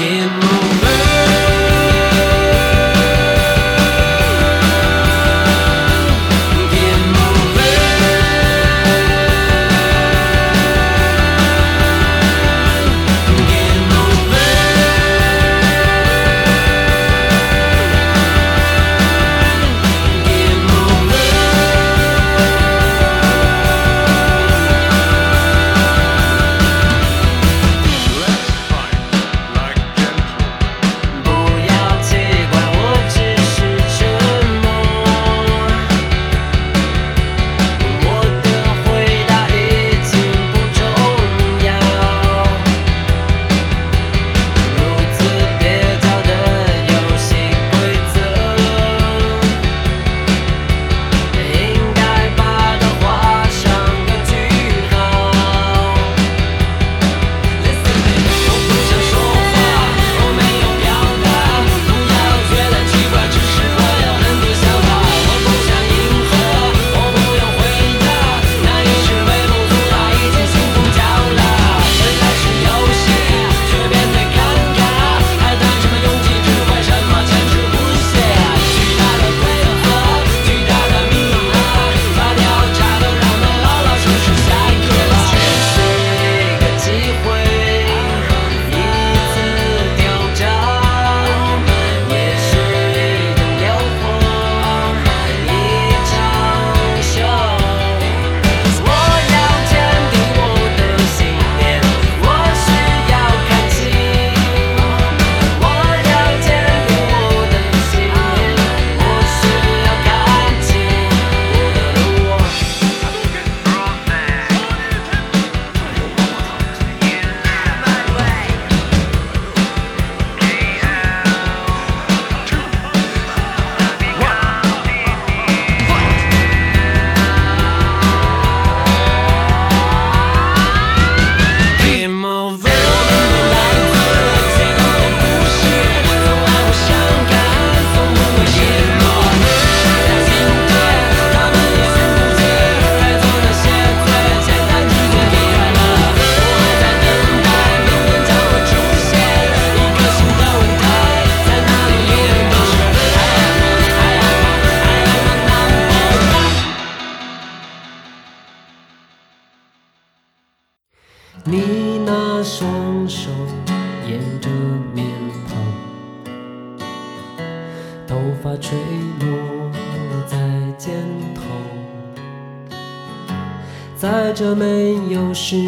[0.00, 0.49] again.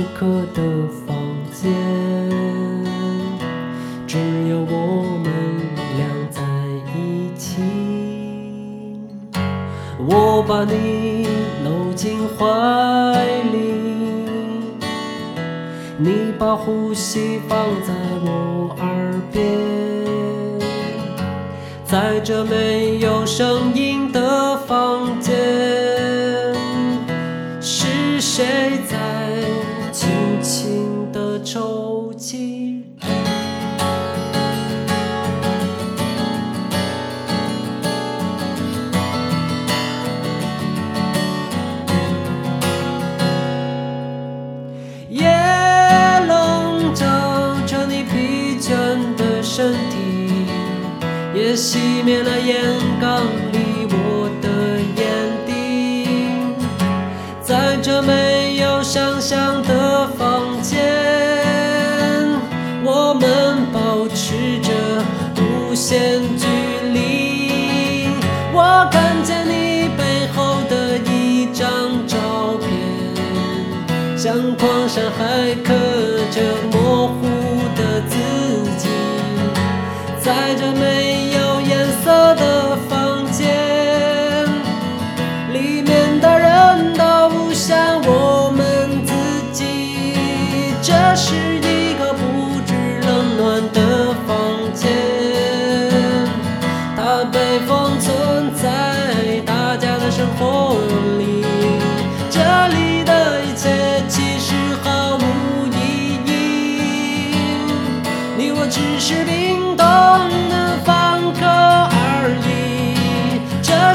[0.02, 0.62] 时刻的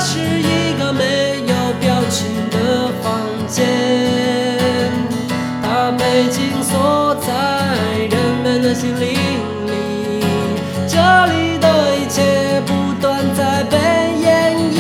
[0.10, 3.66] 是一个没有表情的房间，
[5.62, 7.28] 它被紧锁在
[8.10, 9.10] 人们的心灵
[9.68, 10.24] 里。
[10.88, 10.96] 这
[11.26, 13.78] 里的一切不断在被
[14.22, 14.80] 演绎。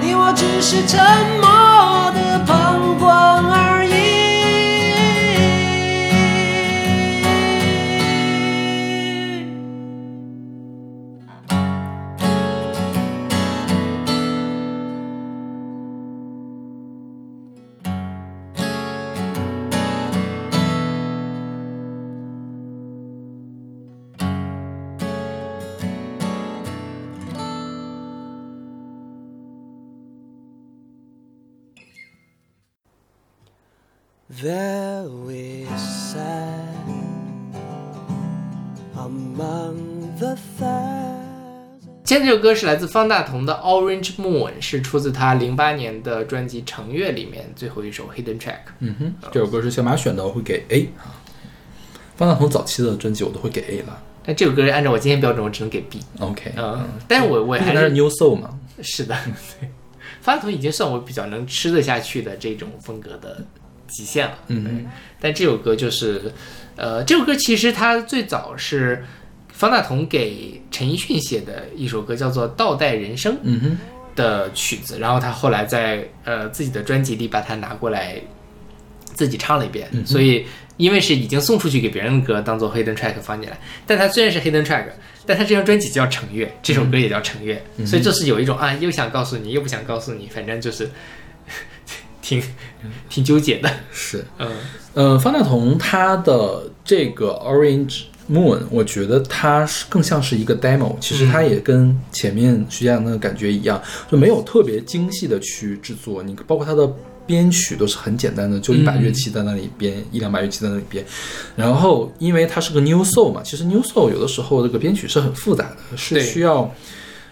[0.00, 0.96] 你我只是沉
[42.08, 48.60] 今天这首歌是来自方大同的《Orange Moon》，是出自他零八年的专辑《成月》里面最后一首 Hidden Track。
[48.78, 51.12] 嗯哼，这首歌是小马选的，我会给 A 啊。
[52.16, 54.02] 方大同早期的专辑我都会给 A 了。
[54.24, 56.00] 但这首歌按照我今天标准，我只能给 B。
[56.20, 58.58] OK，嗯，但是我我还是 New Soul 嘛。
[58.80, 59.14] 是的，
[59.60, 59.68] 对，
[60.22, 63.44] 方大同已经算我比较能吃得下去的这种风格的
[63.86, 64.38] 极限了。
[64.46, 64.86] 嗯
[65.20, 66.32] 但这首歌就是，
[66.74, 69.04] 呃，这首歌其实它最早是
[69.58, 73.36] 方大同给陈奕迅写的一首歌，叫做《倒带人生》
[74.14, 78.22] 的曲子，然后他后来在呃自己的专辑里把它拿过来
[79.14, 80.46] 自己唱了一遍，所以
[80.76, 84.84] 因为是已经送出去给别人的歌，当做 hidden track 放进来，但他虽然是 hidden track，
[85.26, 90.88] 但他这张专辑叫《成月》，这首歌也叫《成月》，所以就是有一种啊，又想告诉你，又不想告诉你，反正就是
[92.22, 92.40] 挺
[93.08, 94.24] 挺纠结的，是。
[94.38, 94.48] 嗯。
[94.94, 106.88] 呃，方大同他的这个 Orange Moon，我觉得它是更像是一个 demo，其实它也跟前面徐佳阳那个感觉一样，就没有特别精细的去制作，你包括它的。
[107.28, 111.04] 编曲都是很简单的，就一把乐器在那里编，一两把乐器在那里编。
[111.54, 116.74] 然后，因为它是个 New Soul 嘛，其实 New Soul 有的时候这个编曲是很复杂的，是需要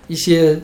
[0.07, 0.61] 一些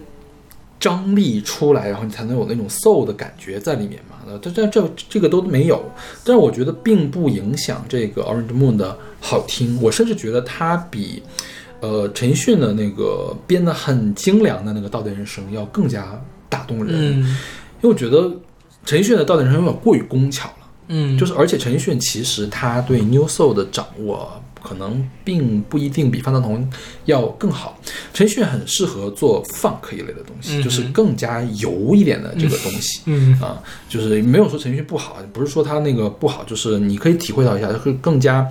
[0.82, 4.16] 张力出来，然后你才能有那种 soul 的感觉在里面嘛。
[4.26, 5.80] 呃，这这这这个都没有，
[6.24, 9.80] 但是我觉得并不影响这个 Orange Moon 的好听。
[9.80, 11.22] 我甚至觉得它比
[11.78, 17.38] 呃陈奕迅的那个编的很精良的那个《倒带人生》要更加打动人，嗯
[17.80, 18.28] 因为我觉得
[18.84, 20.54] 陈奕迅的《倒带人生》有点过于工巧了。
[20.88, 24.28] 嗯，就是而且陈奕迅其实他对 New Soul 的掌握
[24.62, 26.68] 可能并不一定比方大同
[27.06, 27.78] 要更好。
[28.14, 33.02] 陈奕迅很适合做 funk 一类的东西，嗯就是更加油一点的这个东西。
[33.06, 38.48] 嗯啊，就是没有说陈奕迅不好，不是说他那个不好，就是你可以体会到一下，会更加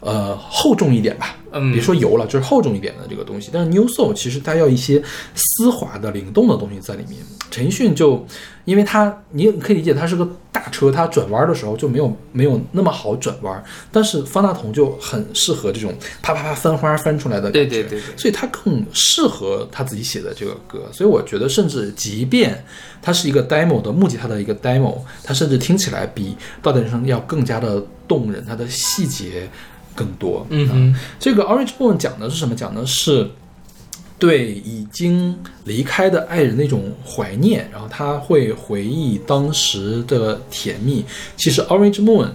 [0.00, 1.36] 呃厚重一点吧。
[1.52, 3.50] 嗯别说油了，就是厚重一点的这个东西。
[3.52, 5.02] 但是 New Soul 其实它要一些
[5.34, 7.18] 丝滑的、灵动的东西在里面。
[7.50, 8.24] 陈奕迅就
[8.64, 13.60] 因为他，你你可以理解，它是个大车，它转弯的时候就没有没有那么好转弯。
[13.90, 15.92] 但是方大同就很适合这种
[16.22, 20.88] 啪啪啪翻花翻出来的感觉，对对对对所以他更适合他自己写的这个歌。
[20.92, 22.64] 所以我觉得，甚至即便
[23.02, 26.30] 它是一个 demo 的木吉他的一个 demo，它甚至听起来比
[26.62, 29.48] 《道德人生》要更加的动人，它的细节
[29.94, 30.46] 更多。
[30.50, 32.54] 嗯哼这个 Orange Moon 讲的是什么？
[32.54, 33.28] 讲的是
[34.18, 41.04] 对已经离开的爱人的一种怀念，然后他会回忆当时的甜蜜。
[41.36, 42.28] 其实 Orange Moon，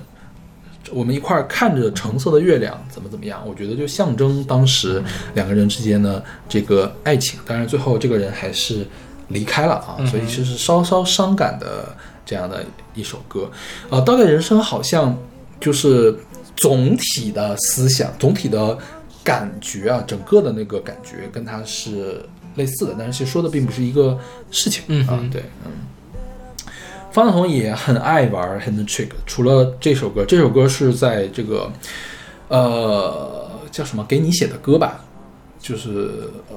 [0.91, 5.03] 我们一块儿看着橙色的月亮，怎么怎么样，我觉得就象征当时
[5.35, 7.39] 两个人之间的这个爱情。
[7.45, 8.85] 当然，最后这个人还是
[9.27, 11.95] 离开了啊，所以其实是稍稍伤感的
[12.25, 13.49] 这样的一首歌。
[13.89, 15.15] 呃，当代人生好像
[15.59, 16.17] 就是
[16.55, 18.77] 总体的思想、总体的
[19.23, 22.23] 感觉啊，整个的那个感觉跟它是
[22.55, 24.19] 类似的，但是其实说的并不是一个
[24.51, 25.29] 事情啊嗯哼。
[25.29, 25.71] 对，嗯。
[27.11, 31.71] 方大同也很爱玩 hand trick，除了这首歌，这首歌是在这个
[32.49, 35.04] 呃叫什么给你写的歌吧，
[35.68, 36.11] 就是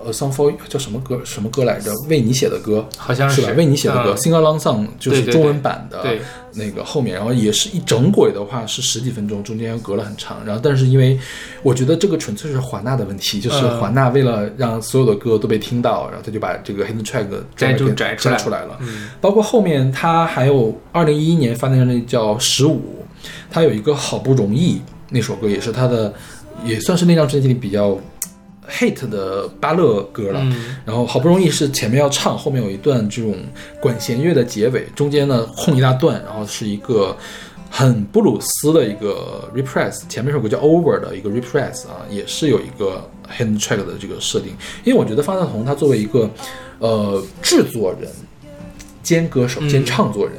[0.05, 1.91] 呃 song for 叫什么歌什么歌来着？
[2.11, 3.55] 为你写的歌，好像是是吧？
[3.57, 6.21] 为你写的歌、嗯 sing along song 就是中文版的对
[6.53, 10.45] 那个后面，然后也是一整轨的话是十几分钟，中间隔了很长。
[10.45, 11.19] 然后但是因为
[11.63, 18.77] 我觉得这个纯粹是华纳的问题，就是嗯华纳为了让所有的歌都被听到，然后他就把这个 hidden track 摘出专门给摘出来了。
[18.83, 23.07] 嗯包括后面他还有二零一一年发那张专辑叫《十五》，
[23.51, 26.13] 他有一个好不容易那首歌，也是他的，
[26.63, 27.99] 也算是那张专辑里比较
[28.69, 30.41] hate 的巴勒歌了。
[30.43, 33.37] 嗯然后好不容易是前面要唱，后面有一段这种
[33.81, 37.16] 管弦乐的结尾，中间呢空一大段，然后是一个
[37.71, 44.57] 很布鲁斯的一个 repress，前面首歌叫 Over 的一个 repress 啊，也是有一个 hand track 的这个设定。
[44.85, 46.31] 因为我觉得方大同他作为一个
[46.79, 48.11] 呃制作人
[49.03, 50.37] 兼歌手兼唱作人。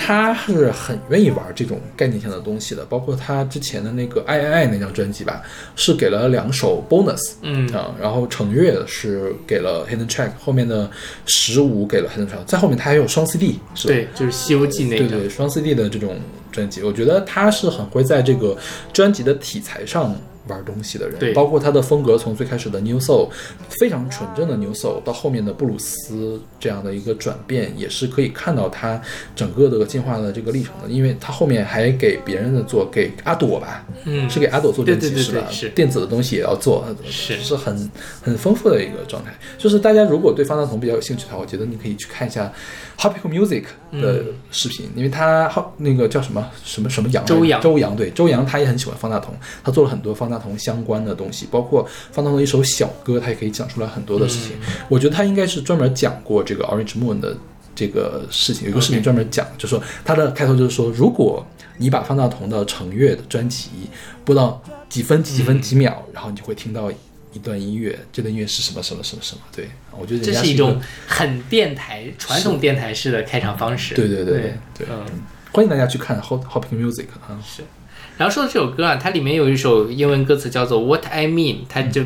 [0.00, 5.42] 他是很愿意玩这种概念性的东西的，包括他之前的那个《爱爱爱》那张专辑吧，
[5.74, 10.88] 是给了两首 bonus，嗯啊，然后程月是给了 hidden track，后面的
[11.26, 13.88] 十五给了 hidden track，在后面他还有双 CD，是？
[13.88, 16.16] 对，就是《西游记》那个，对对，双 CD 的这种
[16.52, 18.56] 专辑，我觉得他是很会在这个
[18.92, 20.14] 专辑的题材上
[20.48, 21.32] 玩东西的人，对。
[21.32, 23.28] 包括他的风格，从最开始的 New Soul
[23.68, 29.00] 非常纯正的 New Soul，到后面的布鲁斯这样的一个转变，也是可以看到他
[29.36, 30.88] 整个的进化的这个历程的。
[30.88, 35.46] 因为他后面还给别人的做，给阿朵吧，嗯，是给阿朵做专辑对对对是吧？
[35.50, 35.68] 是。
[35.68, 37.54] 电子的东西也要做，是是。
[37.58, 37.90] 很
[38.22, 39.34] 很丰富的一个状态。
[39.58, 42.50] 就是大家如果对方大同比较有兴趣的话，我觉得你可以去看一下
[42.96, 43.64] Hopical Music
[44.00, 46.48] 的视频，因为他好那个叫什么？
[46.64, 49.34] 什么什么杨周杨周杨对周杨他也很喜欢方大同，
[49.64, 54.56] 他做了很多方大同相关的东西，包括方大同的一首小歌，他也可以讲出来很多的事情。
[54.88, 57.36] 我觉得他应该是专门讲过这个 Orange Moon 的
[57.74, 63.68] 这个事情，有一个视频专门讲，就说他的开头就是说，如果你把方大同的成乐的专辑
[64.24, 66.90] 播到几分几几分几秒，然后你就会听到
[67.32, 69.42] 一段音乐，这段音乐是什么什么什么什么。
[69.54, 69.68] 对，
[69.98, 73.94] 我觉得这是一种很电台传统电台式的开场方式。
[73.94, 75.04] 对对对对对嗯。
[75.50, 77.40] 欢迎大家去看 Hop Hopping Music 啊。
[78.18, 82.04] 然后说到这首歌啊，它里面有一首英文歌词叫做 What I Mean，它就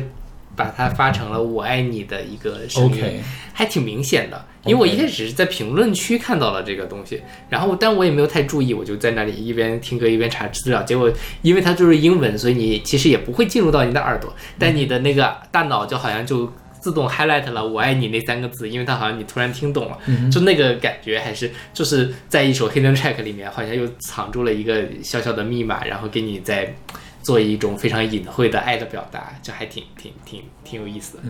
[0.55, 4.45] 把它发成了“我爱你”的一个声音 OK 还挺明显的。
[4.65, 10.81] 因为我一开始是在评论区看到了这个东西，然后但我也没有太注意，我就在那里一边听歌一边查资料。
[10.83, 11.11] 结果
[11.41, 16.49] 因为它就是英文，所以你其实也不会进入到你的耳朵，但你的那个大脑就好像就
[16.83, 19.97] 自动 highlight 了“我爱你”那三个字，因为它好像你突然听懂了，
[20.29, 26.75] 就那个感觉还是就是在一首 hidden track 里面，好像又藏住了一个小小的密码，然后给你在
[27.21, 31.23] 做一种非常隐晦的爱的表达，就还挺挺挺挺有意思的。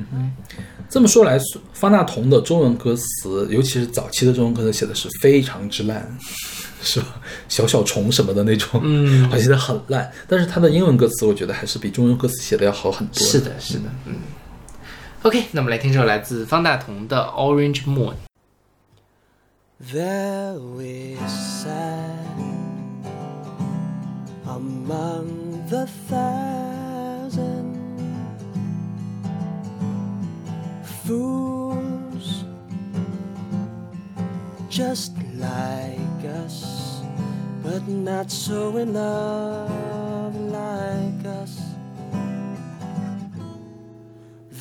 [0.89, 1.37] 这么说来，
[1.73, 6.17] 方大同的中文歌词，尤其是早期的中文歌词，写的是非常之烂，
[6.81, 7.05] 是吧？
[7.47, 10.11] 小小虫什么的那种，嗯 我写的很烂。
[10.27, 13.23] 但是他的英文歌词，我觉得还是比中文歌词写的要好很多。
[13.23, 14.15] 是的，是的，嗯。
[15.22, 18.12] OK，那么来听这首来自方大同的《Orange Moon》。
[19.92, 21.68] There we sat
[24.46, 27.78] among the thousand
[31.04, 32.44] fools
[34.68, 37.02] just like us,
[37.62, 41.61] but not so in love like us.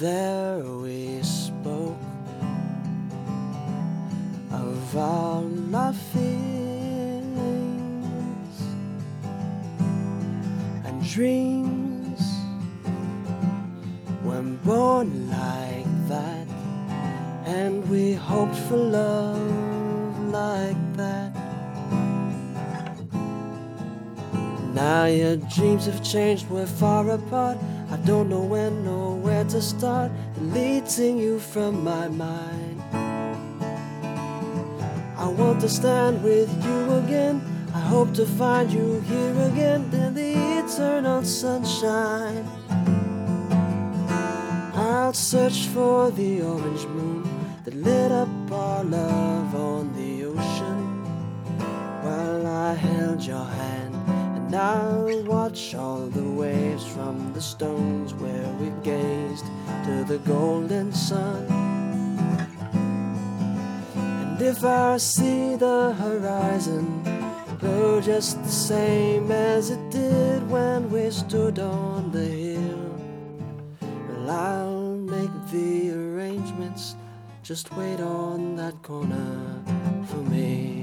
[0.02, 1.96] there we spoke
[4.50, 7.36] of all our feelings
[10.84, 12.20] and dreams.
[14.24, 16.48] When born like that
[17.46, 21.32] and we hoped for love like that.
[24.74, 27.58] Now your dreams have changed we're far apart
[27.92, 32.82] i don't know when or where to start deleting you from my mind
[35.22, 37.40] I want to stand with you again.
[37.72, 42.44] I hope to find you here again in the eternal sunshine.
[44.74, 47.22] I'll search for the orange moon
[47.64, 51.04] that lit up our love on the ocean
[52.02, 53.81] while I held your hand.
[54.54, 59.46] I'll watch all the waves from the stones where we gazed
[59.84, 61.46] to the golden sun.
[63.94, 67.02] And if I see the horizon
[67.60, 73.00] grow just the same as it did when we stood on the hill,
[74.08, 76.96] well, I'll make the arrangements.
[77.42, 79.62] Just wait on that corner
[80.08, 80.81] for me.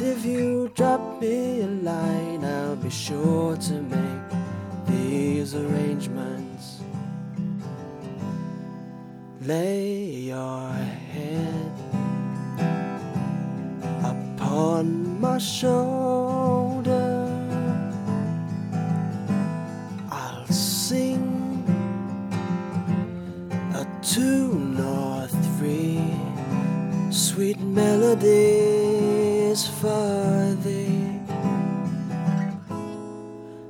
[0.00, 4.30] And if you drop me a line, I'll be sure to make
[4.86, 6.80] these arrangements.
[9.42, 11.72] Lay your head
[14.02, 16.96] upon my shoulder.
[20.10, 21.62] I'll sing
[23.74, 25.26] a tune or
[25.58, 26.00] three,
[27.10, 28.79] sweet melodies
[29.58, 31.18] for thee.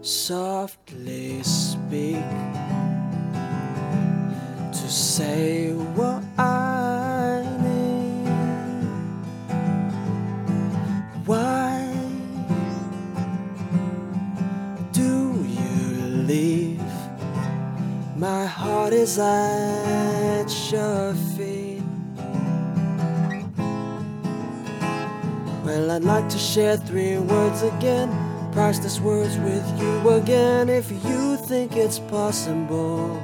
[0.02, 2.22] Softly speak
[4.72, 8.28] to say what I need.
[11.24, 11.88] Why
[14.92, 16.92] do you leave?
[18.16, 21.29] My heart is at your feet.
[25.70, 28.10] Well, I'd like to share three words again.
[28.50, 33.16] Priceless words with you again if you think it's possible.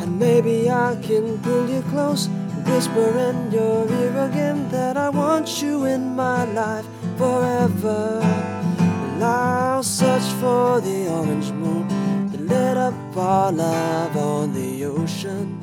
[0.00, 2.28] And maybe I can pull you close,
[2.66, 6.86] whisper in your ear again that I want you in my life
[7.16, 8.20] forever.
[8.20, 11.88] And I'll search for the orange moon
[12.32, 15.58] that lit up our love on the ocean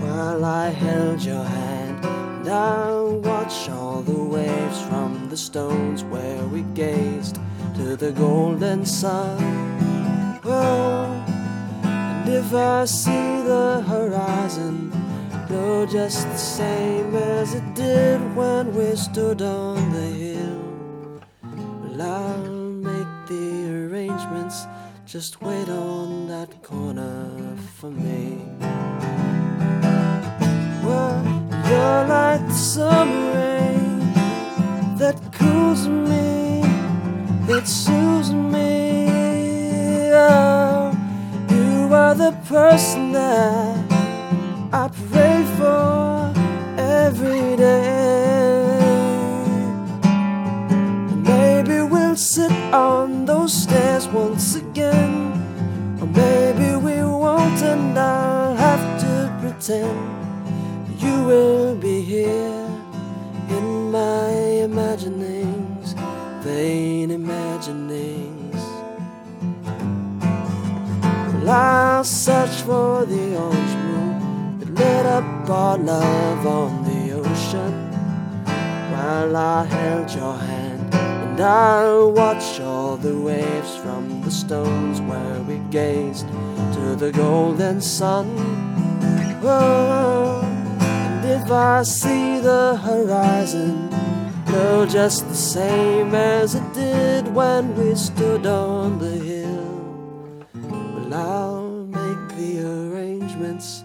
[0.00, 1.85] while I held your hand.
[2.46, 7.40] And I'll watch all the waves from the stones where we gazed
[7.74, 9.36] to the golden sun.
[10.44, 11.06] Oh,
[11.82, 14.92] and if I see the horizon
[15.48, 22.52] glow just the same as it did when we stood on the hill, well, I'll
[22.92, 24.66] make the arrangements.
[25.04, 28.38] Just wait on that corner for me.
[30.84, 31.15] Well,
[31.68, 33.98] you're like the summer rain
[34.98, 36.62] that cools me,
[37.46, 40.10] that soothes me.
[40.12, 40.92] Oh,
[41.50, 43.76] you are the person that
[44.72, 46.32] I pray for
[46.78, 47.96] every day.
[51.32, 55.32] Maybe we'll sit on those stairs once again.
[56.00, 60.15] Or maybe we won't, and I'll have to pretend
[61.06, 62.66] you will be here
[63.56, 64.30] in my
[64.68, 65.94] imaginings,
[66.42, 68.60] vain imaginings.
[71.32, 77.74] Well, I'll search for the orange moon that lit up our love on the ocean
[78.92, 80.94] while I held your hand.
[80.94, 86.26] And I'll watch all the waves from the stones where we gazed
[86.76, 88.26] to the golden sun.
[89.42, 90.45] Oh, and
[91.28, 93.88] if I see the horizon
[94.46, 101.86] glow just the same as it did when we stood on the hill, well, I'll
[101.86, 103.82] make the arrangements.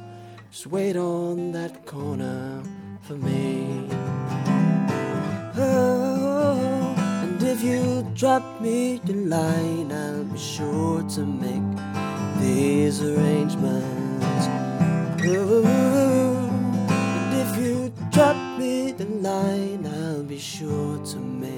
[0.52, 2.62] Just wait on that corner
[3.02, 3.88] for me.
[5.58, 11.70] Oh, and if you drop me your line, I'll be sure to make
[12.40, 14.46] these arrangements.
[15.24, 16.51] Oh, you
[18.12, 21.50] drop me the line, I'll be sure to make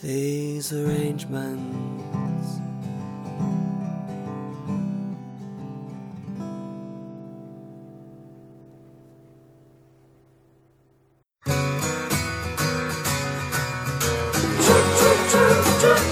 [0.00, 1.66] these arrangements.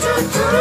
[0.09, 0.57] Thank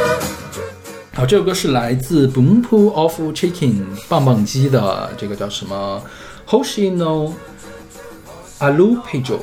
[1.16, 6.04] 好，这首歌是来自 Boom Pool of Chicken 棒棒鸡的这个叫什么
[6.48, 7.34] Hoshino
[8.60, 9.40] Alupejo，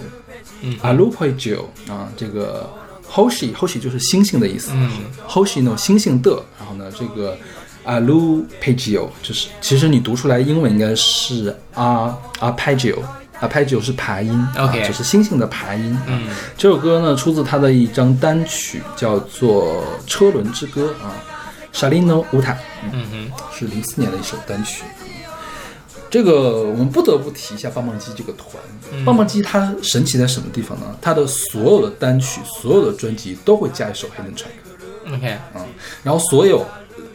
[0.62, 2.68] 嗯，Alupejo 啊，这个
[3.10, 4.90] Hoshi Hoshi 就是星星的意思、嗯。
[5.26, 7.36] h o s h i no 星星的，然后呢，这个
[7.84, 12.98] Alupejo 就是其实你读出来英文应该是 a arpeggio。
[13.40, 15.92] arpeggio 是爬音 OK 啊，就是星星的爬音。
[15.96, 16.28] 啊嗯。
[16.56, 21.12] 这首歌呢出自他的一张单曲，叫做《车轮之歌》啊，
[21.72, 22.56] 沙利诺乌塔，
[22.92, 24.84] 嗯哼，是零四年的一首单曲。
[26.12, 28.48] 这个我们不得不提一下棒棒鸡这个团。
[28.92, 30.84] 嗯棒棒鸡它神奇在什么地方呢？
[31.00, 35.62] 它的所有的单曲、所有的专辑都会加一首 hidden track，OK，嗯，
[36.02, 36.66] 然后所有，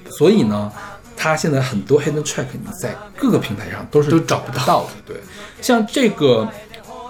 [0.09, 0.71] 所以呢，
[1.15, 4.89] 它现在很多 hidden track 你在各个平台上都是都找找不不到的。
[5.05, 5.17] 对，
[5.61, 6.49] 像这个，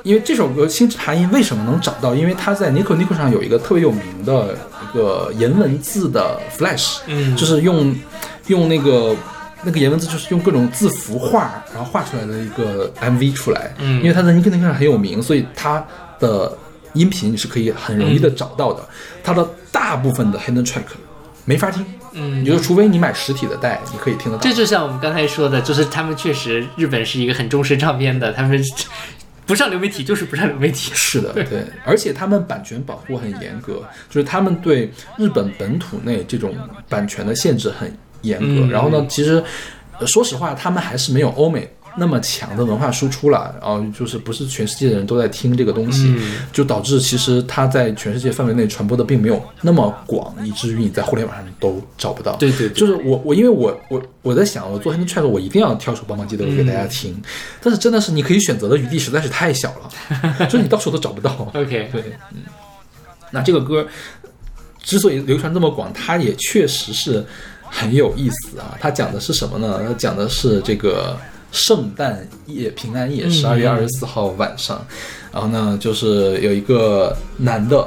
[0.03, 2.13] 因为这首歌《星之爬音》为什么能找到？
[2.13, 7.95] 因为它在 Nico Nico 上有一个特别有名的一个颜文字的 Flash，嗯就是用
[8.47, 9.15] 用那个。
[9.63, 13.73] 那个颜文字就是用各种字符画，然后画出来的一个 MV 出来。
[13.79, 15.83] 嗯因为它在 Nico 上很有名，所以它
[16.19, 16.55] 的
[16.93, 18.87] 音频你是可以很容易的找到的。
[19.23, 20.83] 它的大部分的 hidden track
[21.45, 24.43] 没法听，嗯也就是除非你买实体的带，你可以听得到。
[24.43, 28.61] 这就像我们刚才说的，就是他们确实日本是一个很重视唱片的，他们
[29.47, 30.91] 不上流媒体就是不上流媒体。
[30.93, 36.53] 是的， 对，而且他们版权保护很严格，就是他们对日本本土内这种
[36.89, 37.89] 版权的限制很
[38.21, 38.45] 严格。
[38.65, 39.43] 嗯然后呢，其实
[39.99, 43.55] 呃说实话，他们还是没有欧美那么强的文化输出了。
[43.59, 52.35] 然后就是不是全世界的人都在听这个东西，嗯就导致其实它在全世界范围内传播的并没有那么广，以至于你在互联网上都找不到。
[52.35, 57.19] 对对对就是我我因为我我我在想，我做 hidden track 我一定要挑出棒棒鸡的歌给大家听，
[57.61, 61.31] 但是真的是你可以选择的余地实在是太小了， 就是你到时候都找不到。
[61.55, 62.43] OK，对，嗯，
[63.31, 63.87] 那这个歌
[64.83, 67.25] 之所以流传这么广，它也确实是
[67.77, 68.75] 很有意思啊。
[68.81, 69.79] 它讲的是什么呢？
[69.85, 71.15] 它讲的是这个
[71.51, 74.85] 圣诞夜、平安夜，十二月二十四号晚上，
[75.31, 77.79] 然后呢，就是有一个男的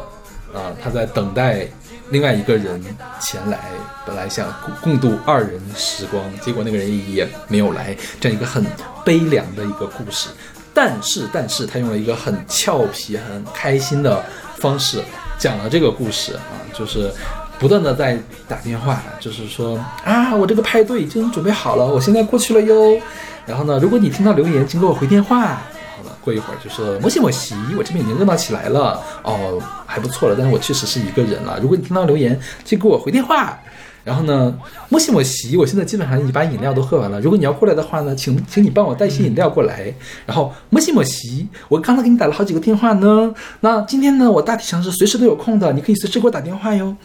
[0.54, 1.66] 啊，他在等待
[2.10, 2.82] 另外一个人
[3.20, 3.58] 前来，
[4.06, 8.64] 本来想共共度二人时光，结果那个人也没有来，这样一个很
[9.04, 10.28] 悲凉的一个故事。
[10.72, 14.24] 但是，但是他用了一个很俏皮、很开心的
[14.56, 15.02] 方式
[15.36, 17.12] 讲了这个故事啊，就是
[17.60, 22.98] 不断的在打电话，就是说啊，我这个派对已经准备好了，我现在过去了哟。
[23.46, 25.40] 然后呢，如果你听到留言，请给我回电话。
[25.42, 31.58] 然后呢，过一会儿就说摩西摩西，我这边已经热闹起来了，哦，还不错了，但是我确实是一个人了。
[31.60, 33.58] 如果你听到留言，请给我回电话。
[34.02, 34.56] 然后呢，
[34.88, 37.20] 摩西摩西，我现在基本上已经把饮料都喝完了。
[37.20, 39.92] 如果你要过来的话呢，请请你帮我带些饮料过来。
[40.24, 43.34] 然后摩西摩西，我刚才给你打了好几个电话呢。
[43.60, 46.96] 那今天呢，我大体上是随时都有空的，你可以随时给我打电话哟。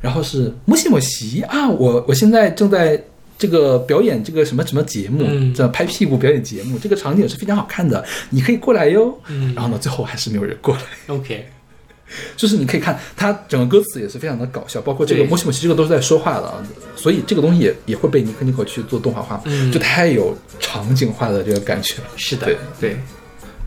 [0.00, 3.02] 然后是摩西摩西啊，我我现在正在
[3.38, 5.52] 这个表演这个什么什么节目，嗯。
[5.54, 9.18] 这拍屁股表演节目，这个场景是非常好看的，你可以过来哟。
[9.28, 9.54] 嗯。
[9.54, 10.82] 然后呢，最后还是没有人过来。
[11.08, 11.46] OK，
[12.36, 15.28] 就是你可以看它整个歌词也是非常的搞笑，包括这个对。
[15.28, 16.62] 摩西摩西这个都是在说话的，啊，
[16.96, 19.70] 所以这个东西也也会被尼克尼克去做动画化，嗯。
[19.72, 22.08] 就太有场景化的这个感觉了。
[22.16, 22.96] 是的对，对，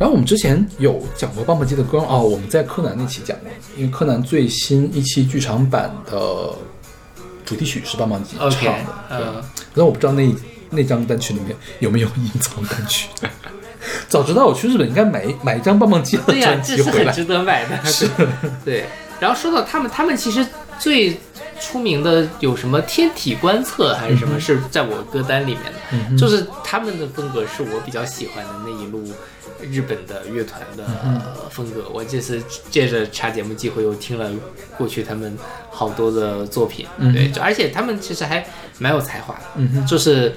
[0.04, 6.50] 然后我们之前有讲过棒棒鸡的歌哦，我们在柯南那期讲过，因为柯南最新一期剧场版的
[7.46, 8.74] 主题曲是棒棒鸡唱 OK，的，
[9.08, 9.44] 呃对，
[9.76, 10.30] 但我不知道那
[10.72, 13.08] 那张单曲里面有没有隐藏单曲。
[14.10, 16.92] 早知道我去日本应该买买一张棒棒鸡的对呀、专辑回来。
[16.92, 17.86] 这是很值得买的。
[17.86, 18.10] 是，
[18.66, 18.84] 对，
[19.22, 20.46] 然后说到他们，他们其实
[20.78, 21.18] 最
[21.62, 29.02] 出名的有什么天体观测还是什么，是在我歌单里面的，嗯就是他们的风格是我比较喜欢的那一路
[29.72, 31.22] 日本的乐团的嗯。
[31.50, 31.86] 风格。
[31.94, 34.32] 我这次借着查节目机会又听了
[34.78, 35.38] 过去他们
[35.70, 37.14] 好多的作品，嗯。
[37.14, 38.46] 对，就而且他们其实还
[38.80, 39.86] 蛮有才华的，嗯哼。
[39.86, 40.34] 就是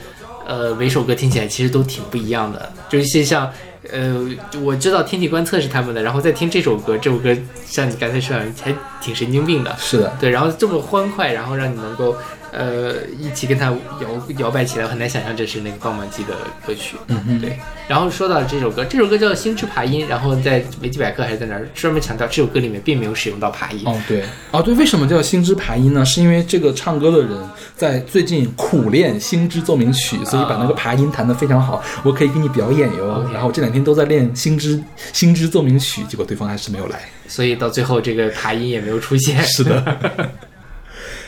[0.46, 3.52] 呃每首歌听起来其实都挺不一样的，就一些像。
[3.92, 4.20] 呃，
[4.64, 7.32] 我知道天体观测是他们的，然后再听这首歌，这首歌
[7.64, 12.16] 像你刚才说的，还挺神经病的，是的，对，然后这么欢快，然后让你能够
[12.56, 16.34] 呃一起跟他摇摇摆起来，我很难想象这是那个棒棒鸡的
[16.66, 16.96] 歌曲。
[17.08, 23.82] 嗯哼，对，然后说到这首歌，这首歌叫《星之爬音》，然后在维基百科还是在哪儿专门强调这首歌里面并没有使用到爬音。
[23.84, 26.04] 哦，对，哦，对，为什么叫星之爬音呢？
[26.04, 27.30] 是因为这个唱歌的人
[27.76, 31.82] 在最近苦练星之奏鸣曲，所以把那个爬音弹得非常好。
[32.02, 33.28] 我可以给你表演哟。
[33.32, 34.82] 然后这两天都在练星之
[35.12, 37.00] 星之奏鸣曲，结果对方还是没有来。
[37.28, 39.42] 所以到最后这个爬音也没有出现。
[39.44, 40.30] 是的。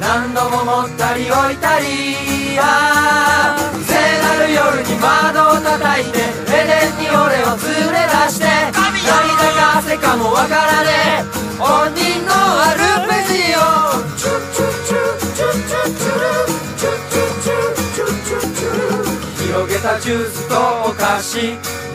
[0.00, 1.84] 何度も持ったり置いたり
[2.60, 8.46] あ聖なる夜に窓を叩いてエデンに俺を連れ出して
[9.08, 10.88] 涙か汗かもわからね
[11.20, 12.78] え本人のアル
[13.08, 13.58] ペジオ。
[19.58, 20.54] 広げたジュースと
[20.90, 21.38] お菓子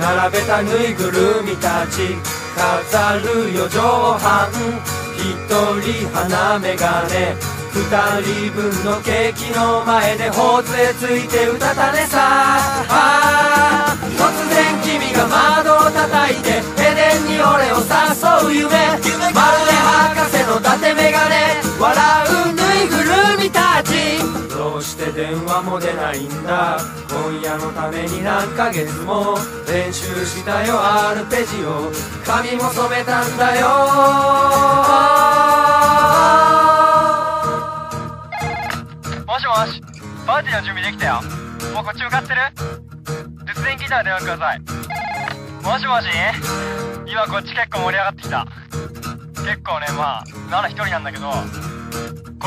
[0.01, 2.17] 並べたぬいぐるみたち
[2.57, 4.49] 飾る四畳半
[5.15, 5.21] 一
[5.81, 7.79] 人鼻眼鏡二
[8.21, 12.77] 人分のケーキの前で頬杖ついて歌たたねさ。
[14.15, 14.21] 突
[14.53, 17.89] 然君が窓を叩いてエデンに俺を誘
[18.47, 18.69] う夢。
[18.69, 21.63] まるで博士の伊達メガネ。
[21.79, 21.91] 笑
[22.45, 23.09] うぬいぐる
[23.41, 24.21] みたち。
[24.53, 26.77] どうして電話も出ないんだ。
[27.09, 29.35] 今夜のために何ヶ月も。
[29.67, 31.91] 練習したよアルペジオ。
[32.23, 33.67] 髪も染めたんだよ。
[39.43, 39.81] しもし。
[40.25, 41.21] パーティーの準備できたよ。
[41.73, 42.39] もうこっち向かってる？
[43.43, 44.59] 留守電聞いたら電話ください。
[45.61, 46.07] もしもし？
[47.05, 48.47] 今こっち結構盛り上がってきた。
[49.43, 51.29] 結構ねまあまだ一人なんだけど。
[51.29, 51.35] こ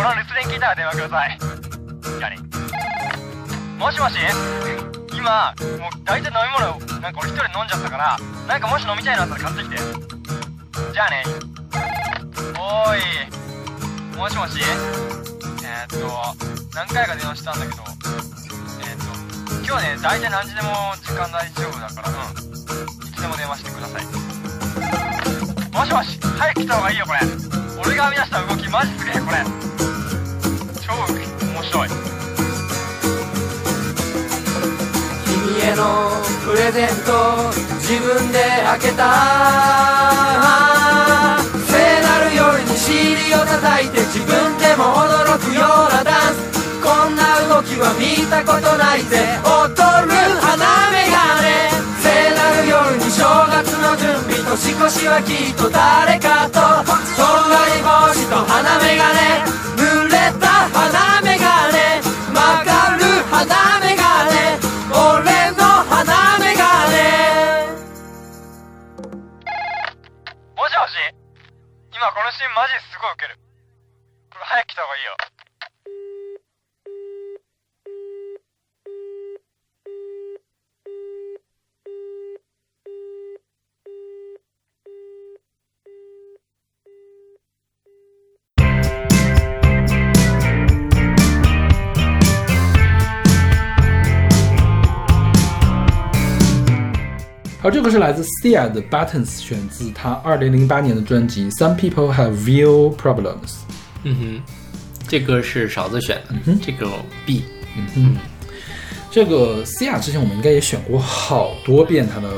[0.02, 1.38] の留守電聞いたら電話ください。
[1.38, 2.38] じゃあね
[3.78, 4.16] もしもし？
[5.12, 8.16] 今もう大体飲み物なんか俺一人飲んじゃったから
[8.48, 9.76] なんかもし飲みたいのあったら買ってきて。
[10.94, 11.24] じゃあね。
[12.58, 12.96] おー
[14.14, 14.16] い。
[14.16, 14.60] もしもし？
[15.76, 16.08] え、っと
[16.74, 17.82] 何回か電話したんだけど
[18.80, 19.04] え、っと
[19.66, 22.16] 今日ね大体何時でも時間大丈夫だからうん
[23.06, 24.04] いつでも電話してください。
[25.76, 27.18] もしもし早く来た方がいいよこれ。
[27.84, 29.44] 俺が編み出した動きマジすげえこれ。
[30.80, 30.94] 超
[31.46, 31.88] 面白い。
[35.26, 36.10] 君への
[36.44, 40.75] プレゼント自分で開けた。
[42.96, 46.40] 尻を叩いて自分でも驚くようなダンス。
[46.80, 49.36] こんな動きは見たことないぜ。
[49.44, 49.76] 踊
[50.08, 51.44] る花眼鏡。
[52.00, 53.20] 聖なる夜に正
[53.52, 54.40] 月の準備。
[54.48, 56.45] 年越しはきっと誰か
[97.86, 103.32] 个是来自 Sia 的 Buttons，选自他二零零八年的专辑《Some People Have Real Problems》。
[104.02, 104.42] 嗯哼，
[105.06, 106.88] 这歌是勺子选的，嗯哼这个
[107.24, 107.44] B。
[107.76, 108.16] 嗯哼
[109.08, 112.28] 这个 Sia 之前我们应该也选过好多遍他的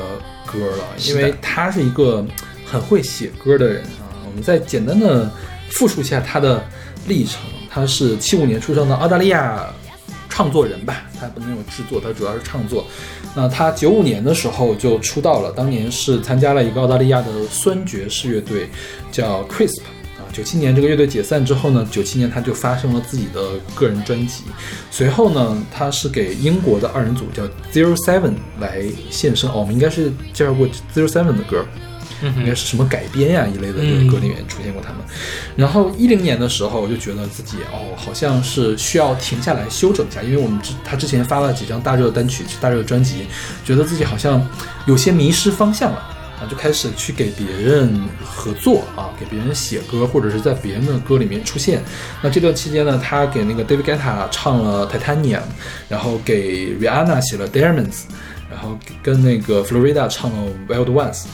[0.45, 2.23] 歌了，因为他是一个
[2.63, 4.05] 很会写歌的人啊。
[4.27, 5.31] 我们再简单的
[5.71, 6.63] 复述一下他的
[7.07, 7.41] 历程，
[7.71, 9.65] 他是七五年出生的澳大利亚
[10.29, 12.85] 创作人吧，他不能有制作，他主要是创作。
[13.35, 18.69] 那他九五年的时候就出道了，当年是参加了一个澳大利亚的酸爵士乐队，
[19.11, 19.81] 叫 Crisp。
[20.17, 24.43] 啊，九七年这个乐队解散之后呢，九七年他就发行了自己的个人专辑。
[24.91, 29.49] 随后呢，他是给英国的二人组叫 Zero Seven 来献声。
[29.49, 31.65] 哦，我们应该是介绍过 Zero Seven 的歌，
[32.21, 34.99] 应该是什么改编呀、一类的这个歌里面出现过他们。
[35.55, 43.27] 然后一零年的时候，我就觉得自己哦，好像是需要停下来休整一下，因为我们之他之前发了几张大热单曲、大热专辑，
[43.63, 44.45] 觉得自己好像
[44.85, 46.15] 有些迷失方向了。
[46.39, 51.83] 啊，就开始去给别人合作啊，给别人写歌，或者是在别人的歌里面出现。
[52.21, 55.41] 那这段期间呢，他给那个 David Guetta 唱了 Titanium，
[55.89, 58.03] 然后给 Rihanna 写了 Diamonds，
[58.49, 61.25] 然后跟那个 Florida 唱了 Wild Ones。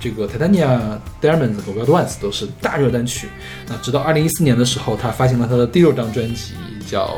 [0.00, 3.28] 这个 Titania、Diamonds 和 Wild Ones 都是大热单曲。
[3.68, 6.54] 那直到二零一四年的时候，他发行了他的第六张专辑，
[6.86, 7.14] 叫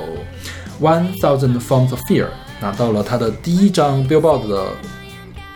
[0.81, 2.29] One Thousand Forms of Fear，
[2.61, 4.69] 拿到了他的第一张 Billboard 的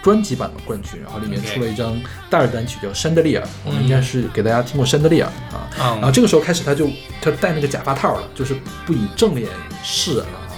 [0.03, 2.01] 专辑版的冠军，然后里面出了一张
[2.31, 5.69] 大热单曲叫《山德利尔》，我们应该是给大家听过《山德利尔》啊。
[5.79, 6.89] 嗯然后这个时候开始，他就
[7.21, 8.55] 他戴那个假发套了，就是
[8.87, 9.49] 不以正脸
[9.83, 10.50] 示人了啊。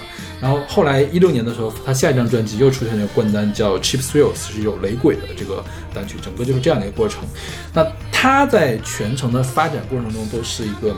[0.43, 5.63] 然后后来一六年的时候，他下一张专辑又出现了一个冠单，叫《Cheap Thrills》，是有雷鬼的这个
[5.93, 7.23] 单曲，整个就是这样的一个过程。
[7.73, 10.93] 那他在全程的发展过程中都是一个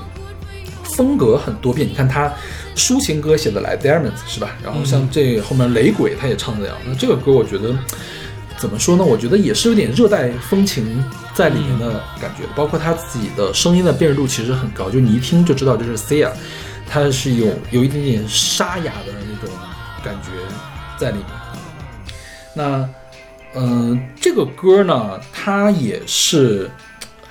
[0.84, 1.88] 风格很多变。
[1.88, 2.34] 你看他
[2.76, 4.58] 抒情歌写的来《Diamonds》是吧？
[4.64, 6.76] 然后像这后面雷鬼他也唱这样。
[6.84, 7.78] 那这个歌我觉得
[8.58, 9.04] 怎么说呢？
[9.04, 11.04] 我觉得也是有点热带风情
[11.36, 16.32] 在里面的感觉，包括他自己的声音的辨识度其实很高，就你一听就知道这是 Sia，
[16.90, 19.14] 他是有有一点点沙哑的
[20.06, 20.30] 感觉
[20.98, 21.28] 在里面。
[22.54, 22.88] 那
[23.58, 26.70] 嗯、这个歌呢，它也是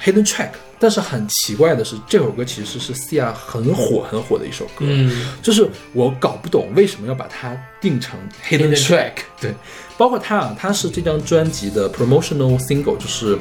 [0.02, 4.86] hidden track，但是很奇怪的是，这首歌其实是 Sia 很火很火的一首歌。
[4.88, 8.18] 嗯，就是我搞不懂为什么要把它定成
[8.48, 9.12] hidden Hidden track。
[9.38, 9.54] 对，
[9.98, 13.38] 包括它啊，它是这张专辑的 promotional single，就是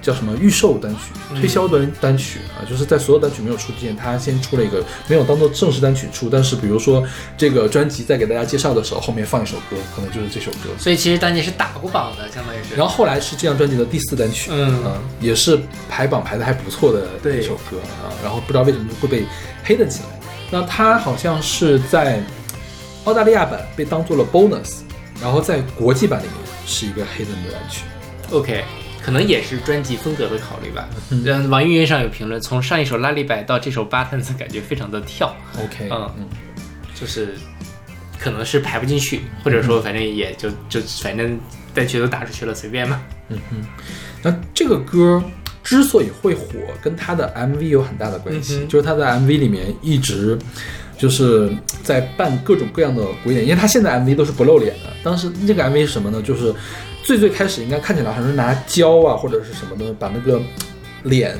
[0.00, 10.70] 叫什么预售单曲、推销单单曲啊，就是在所有单曲没有出之前，他先出了一个没有当做正式单曲出，但是比如说这个专辑在给大家介绍的时候，后面放一首歌，可能就是这首歌。
[10.78, 12.74] 所以其实当年是打过榜的，相当于是。
[12.74, 18.08] 然后后来是这张专辑的第四单曲，嗯啊也是排榜排的还不错的对一首歌啊。
[18.22, 19.24] 然后不知道为什么会被
[19.64, 20.20] 黑了起来。
[20.50, 22.22] 那它好像是在
[23.04, 24.78] 澳大利亚版被当做了 bonus，
[25.22, 26.34] 然后在国际版里面
[26.66, 27.84] 是一个黑的单曲。
[28.30, 28.64] OK，
[29.02, 30.88] 可能也是专辑风格的考虑吧。
[31.10, 36.28] 嗯，网易云上有评论，从上一首拉力摆到这首 Buttons，感觉非常的跳，OK，嗯
[36.94, 37.34] 就是
[38.18, 41.38] 可能是排不进去，或者说反正也就就反正
[41.74, 43.00] 单曲都打出去了，随便嘛。
[43.28, 43.38] 嗯
[44.22, 45.22] 那这个歌
[45.64, 46.44] 之所以会火，
[46.82, 50.38] 跟他的 MV 有很大的关系，嗯就是他在 MV 里面一直
[50.98, 51.50] 就是
[51.82, 54.90] 在扮各种各样的鬼脸，因为他现在 MV 都是不露脸的。
[55.02, 56.20] 当时这个 MV 是什么呢？
[56.20, 56.54] 就是
[57.10, 60.40] 最最开始应该看起来好像是拿胶啊或者是什么的，把那个
[61.02, 61.36] 脸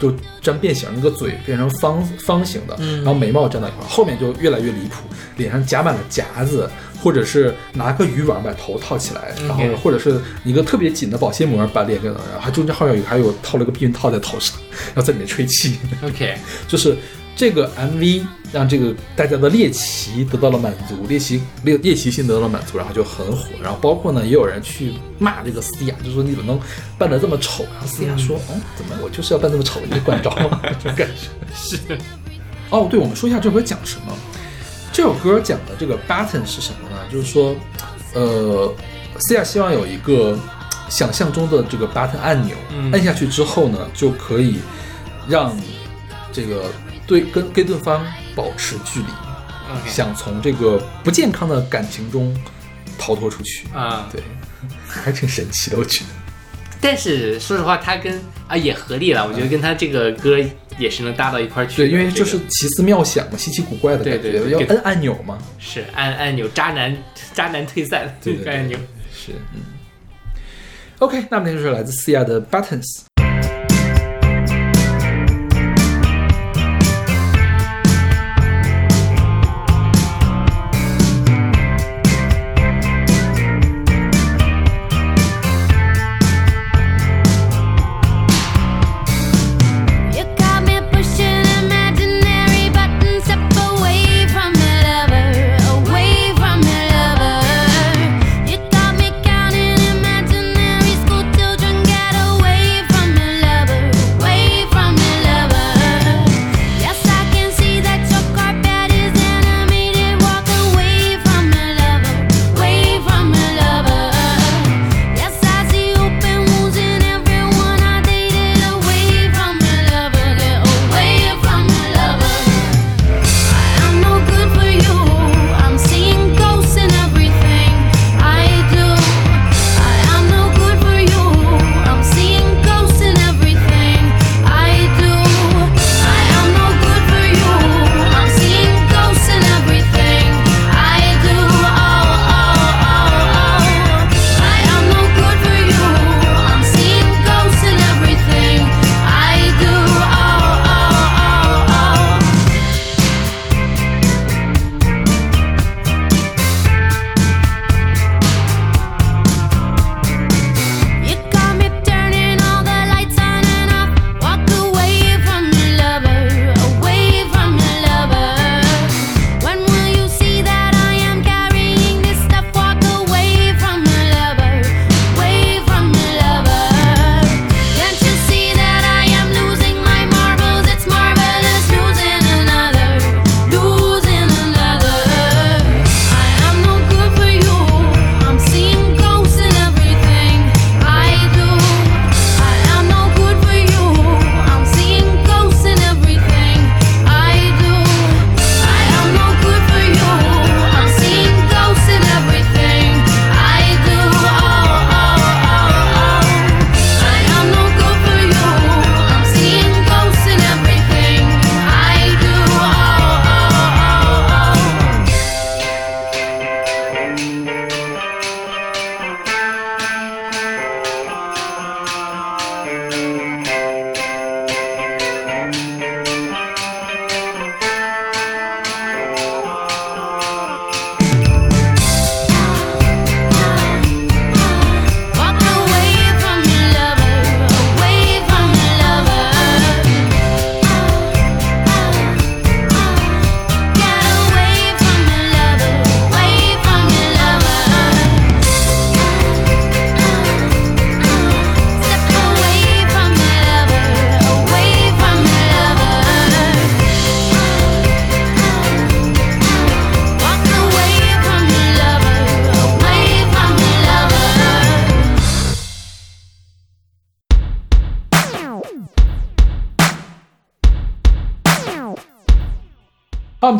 [0.00, 0.12] 就
[0.42, 5.04] 粘变形，那个嘴变成方方形的，然后眉毛粘到一块儿，后面就越来越离谱，
[5.36, 6.68] 脸上夹满了夹子，
[7.00, 14.58] 或者是拿个渔网把头套起来，然后或者是一个特别紧的保鲜膜把脸给，然后还中间好像有还有套了个避孕套在头上，
[14.92, 16.34] 然后在里面吹气，OK，
[16.66, 16.96] 就是
[17.36, 23.48] 这个 MV 让这个大家的猎奇得到了满足，猎奇猎猎奇心得到了满足，然后就很火。
[23.62, 26.60] 然后包括呢，也有人去骂这个思雅，就说你怎么能
[26.96, 27.64] 扮得这么丑？
[27.64, 30.60] 然后思雅说，嗯，怎么我就是要扮这么丑，你管着吗？
[30.82, 31.78] 这种感觉是。
[32.70, 34.16] 哦，对，我们说一下这首歌讲什么。
[34.92, 36.96] 这首歌讲的这个 button 是什么呢？
[37.10, 37.56] 就是说，
[38.14, 38.72] 呃，
[39.18, 40.38] 思雅希望有一个
[40.88, 44.58] 想象中的这个 button 按钮，嗯按下去之后呢，就可以
[45.28, 45.52] 让
[46.32, 46.66] 这个
[47.06, 48.04] 对跟跟对方
[48.34, 49.06] 保持距离
[49.86, 52.34] 想从这个不健康的感情中
[52.98, 53.66] 逃脱出去。
[53.72, 54.22] 啊，对，
[54.86, 56.10] 还挺神奇的，我觉得。
[56.80, 60.38] 但是说实话，他跟啊也合理了，我觉得跟他这个歌
[60.78, 61.76] 也是能搭到一块儿去。
[61.76, 65.38] 对，因为就是奇思妙想嘛，稀奇古怪的感觉，对对对给要摁按钮嘛。
[65.58, 66.94] 是按按钮，渣男
[67.32, 68.78] 渣男退散，对对对按钮。
[69.14, 69.62] 是，嗯。
[70.98, 73.04] OK，那么这就是来自思亚的 Buttons。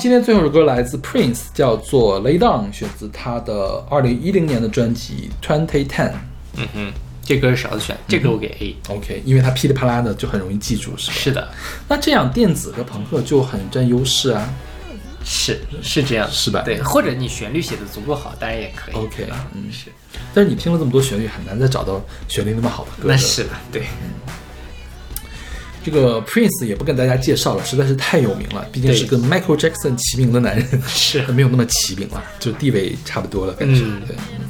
[0.05, 6.11] 今天最后一首歌来自 Prince，叫做《Lay Down》，选自他的二零一零年的专辑《Twenty Ten》。
[6.59, 6.93] 嗯哼，
[7.25, 8.77] 这歌是勺子选，这歌我给 A。
[8.95, 11.17] OK，因为它噼里啪啦的就很容易记住，是吧？
[11.17, 11.49] 是的，
[11.89, 14.47] 那这样电子和朋克就很占优势啊。
[15.25, 18.95] 是是这样，是吧对，或者你旋律写的足够好，当然也可以。
[18.97, 19.87] OK，啊嗯是，
[20.35, 21.99] 但是你听了这么多旋律，很难再找到
[22.29, 23.09] 旋律那么好的歌。
[23.09, 23.85] 那是的，对，
[25.85, 31.23] 这个 Prince 也不跟大家介绍了，实在是太有名了，毕竟是跟 Michael Jackson 齐名的男人，是。
[31.31, 34.03] 没有那么齐名了，就地位差不多了，感觉、嗯。
[34.07, 34.17] 对。
[34.17, 34.47] 嗯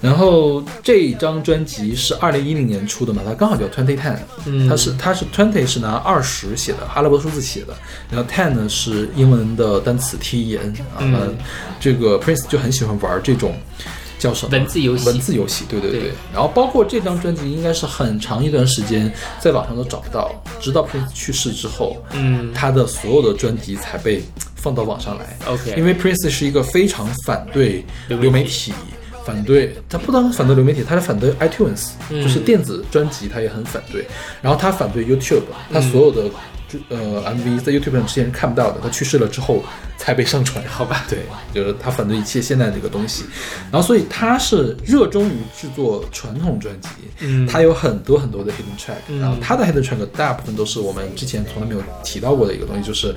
[0.00, 4.16] 然后这张专辑是二零一零年出的嘛，它刚好叫 Twenty Ten，
[4.46, 4.68] 嗯。
[4.68, 7.76] 它是它是 Twenty 是拿二十写的，阿拉伯数字写的，
[8.08, 11.14] 然后 Ten 呢是英文的单词 T E N 啊，嗯。
[11.14, 11.34] 呃
[11.80, 13.56] 这个 Prince 就很喜欢玩这种
[14.18, 16.00] 叫什么文字游戏文字游戏，对对对。
[16.00, 20.30] 对然后包括这张专辑应该是很长一段时间在网上都找不到，
[20.60, 24.22] 直到 Prince 去世之后，嗯他的所有的专辑才被
[24.56, 25.38] 放到网上来。
[25.46, 28.72] OK 因为 Prince 是一个非常反对流媒体。
[29.24, 34.06] 反对他不单反对流媒体，他是反对 iTunes，、嗯就是电子专辑，他也很反对。
[34.40, 36.30] 然后他反对 YouTube，他所有的就
[36.88, 39.62] 呃 MV 在 YouTube 上之前是看不到的，他去世了之后
[39.96, 40.64] 才被上传。
[40.66, 41.20] 好吧对，
[41.54, 43.24] 就是他反对一切现在这个东西。
[43.70, 46.88] 然后所以他是热衷于制作传统专辑，
[47.20, 53.14] 嗯他有很多很多的 hidden track，、嗯然后他的 hidden track 大部分都是我们之前从来没有提到过的一个东西，就是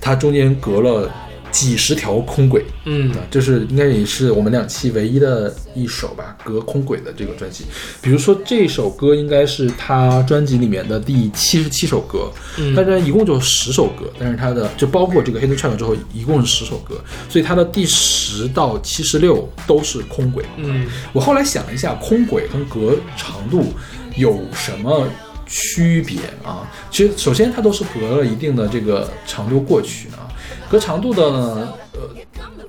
[0.00, 1.10] 他中间隔了
[1.54, 2.64] 几十条空轨。
[2.84, 7.64] 嗯啊，这是应该也是我们两期唯一的一首吧，隔空轨的这个专辑。
[8.02, 20.44] 比如说这首歌应该是他专辑里面的第七十七首歌，嗯但是一共就十首歌，但是他的就包括这个 hidden track 之后，一共是十首歌，所以他的第十到七十六都是空轨。
[20.56, 23.72] 嗯我后来想了一下，空轨跟隔长度
[24.16, 25.06] 有什么
[25.46, 26.68] 区别啊？
[26.90, 30.23] 其实首先它都是隔了一定的这个长度过去啊，
[30.70, 32.00] 隔长度的呢，呃，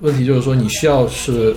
[0.01, 1.55] 问题就是说你需要是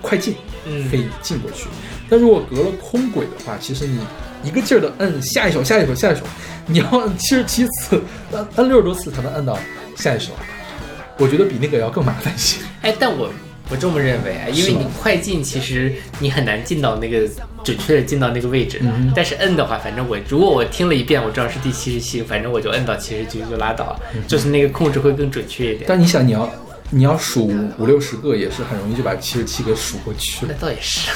[0.00, 0.34] 快进，
[0.66, 1.66] 嗯可以进过去。
[2.08, 4.00] 但如果隔了空轨的话，其实你
[4.42, 6.22] 一个劲儿的摁下一首、下一首、下一首，
[6.66, 8.00] 你要摁七十七次，
[8.32, 9.58] 摁摁六十多次才能摁到
[9.96, 10.32] 下一首。
[11.18, 12.60] 我觉得比那个要更麻烦一些。
[12.82, 13.28] 哎，但我
[13.68, 17.28] 不这么认为啊，因为你快进，其实你很难进到那个
[17.62, 18.80] 准确的进到那个位置。
[18.82, 25.84] 嗯但是摁的话，反正我如果我听了一遍，我知道是第七十七，反正我就摁到七十七就拉倒了，就是那个控制会更准确一点。
[25.86, 26.50] 但你想，你要
[26.90, 27.46] 你要数
[27.78, 30.66] 五六十个，也是很容易就把七十七给数过去了那。
[30.66, 31.10] 倒也是，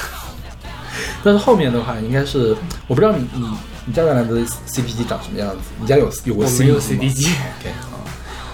[1.23, 2.55] 但是后面的话，应该是
[2.87, 3.47] 我不知道你你
[3.85, 4.35] 你家原来的
[4.67, 5.57] cp 机长什么样子？
[5.79, 7.25] 你家有有过我 CD 没有机吗 CD 机。
[7.25, 7.92] OK 啊，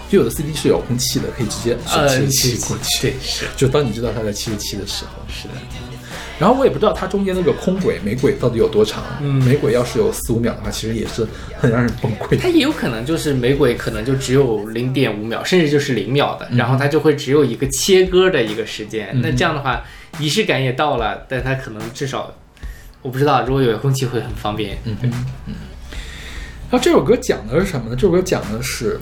[0.10, 2.07] 就有的 CD 是遥控器的，可以直接选呃，
[2.68, 3.02] 过去。
[3.02, 5.53] 对，是就当你知道它在七十七的时候，是的，
[6.40, 9.03] 然后我也不知道它中间那个空轨每轨到底有多长。
[9.22, 11.27] 嗯每轨要是有四五秒的话，其实也是
[11.57, 12.48] 很让人崩溃它。
[12.49, 19.10] 也有可能就是每轨可能就只有零点五秒，甚至就是零秒的，然后它就会只有一个切割的一个时间。
[19.14, 19.84] 嗯那这样的话，
[20.18, 22.34] 仪式感也到了，但它可能至少，
[23.03, 24.77] 我不知道，如果有遥控器会很方便。
[24.86, 25.14] 嗯嗯
[25.45, 25.53] 嗯。
[26.72, 27.95] 然后这首歌讲的是什么呢？
[27.95, 28.99] 这首歌讲的是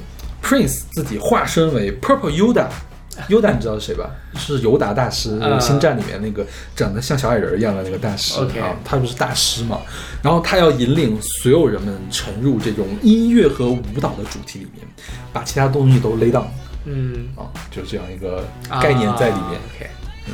[0.48, 2.68] Prince 自己化身为 Purple Yoda。
[3.30, 4.12] Yoda 你知道是谁吧？
[4.36, 6.46] 是尤达大师，呃星战里面那个
[6.76, 9.82] 长得像小矮人一样的那个大师啊，他不是大师嘛？
[10.22, 14.86] 然后他要引领所有人们沉入这种音乐和舞蹈的主题里面，
[15.34, 16.46] 把其他东西都 lay down
[16.86, 18.48] 嗯，啊，就是这样一个
[18.80, 19.66] 概念在里面啊。
[19.76, 19.90] OK，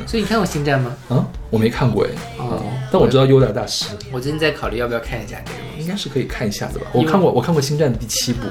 [0.05, 0.93] 所以你看过《星战》吗？
[1.07, 6.87] 啊，我没看过哎，哦啊但我知道 Yoda 大师我最近在考虑要不要看一下这个，应该是可以看一下的吧？
[6.91, 8.45] 我看过，我看过《星战》第七部，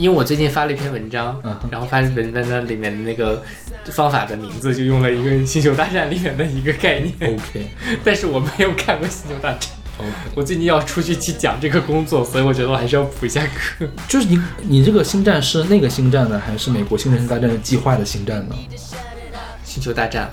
[0.00, 3.42] 因为我最近发了一篇文章嗯，然后发现文章里面的那个
[3.92, 7.70] 方法的名字就用了一个《星球大战》里面的一个概念，OK。
[8.02, 9.60] 但是我没有看过《星球大战》。
[9.98, 13.86] OK，我最近要出去去讲这个工作，所以我觉得我还是要补一下课。
[14.08, 18.54] 就是你你这个星战是那个星战呢，还是美国星球大战计划的星战呢？
[19.62, 20.30] 星球大战。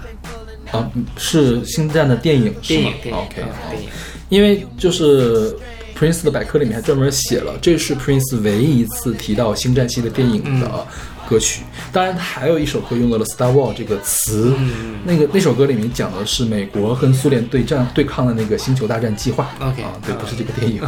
[0.72, 2.92] 啊，是星战的电影是吗？
[3.02, 3.90] 电影，OK，嗯电影，
[4.30, 5.56] 因为就是
[5.98, 10.86] Prince 的百科里面还专门写了，这是 Prince 唯一一次提到星战系的电影的
[11.28, 11.64] 歌曲。
[11.92, 19.50] 当然，还有一首歌用到了 Star War 这个词，嗯那个那首歌里面讲的是美国跟苏联对战对抗的那个星球大战计划。
[19.60, 20.82] OK，啊，对，嗯不是这个电影。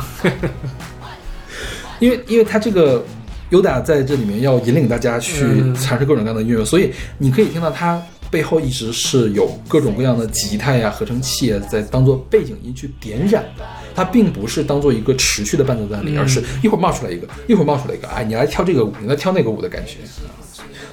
[1.99, 3.03] 因为因为他这个
[3.49, 13.65] Yoda 在这里面要引领大家去嗯尝试各种各样的音乐，所以你可以听到他背后一直是有各种各样的吉他呀、合成器啊，在当做背景音去点染的。
[13.99, 19.97] 它并不是当做一个持续的伴奏在那里，嗯而是一会儿冒出来一个，一会儿冒出来一个，哎，你来跳这个舞，你来跳那个舞的感觉。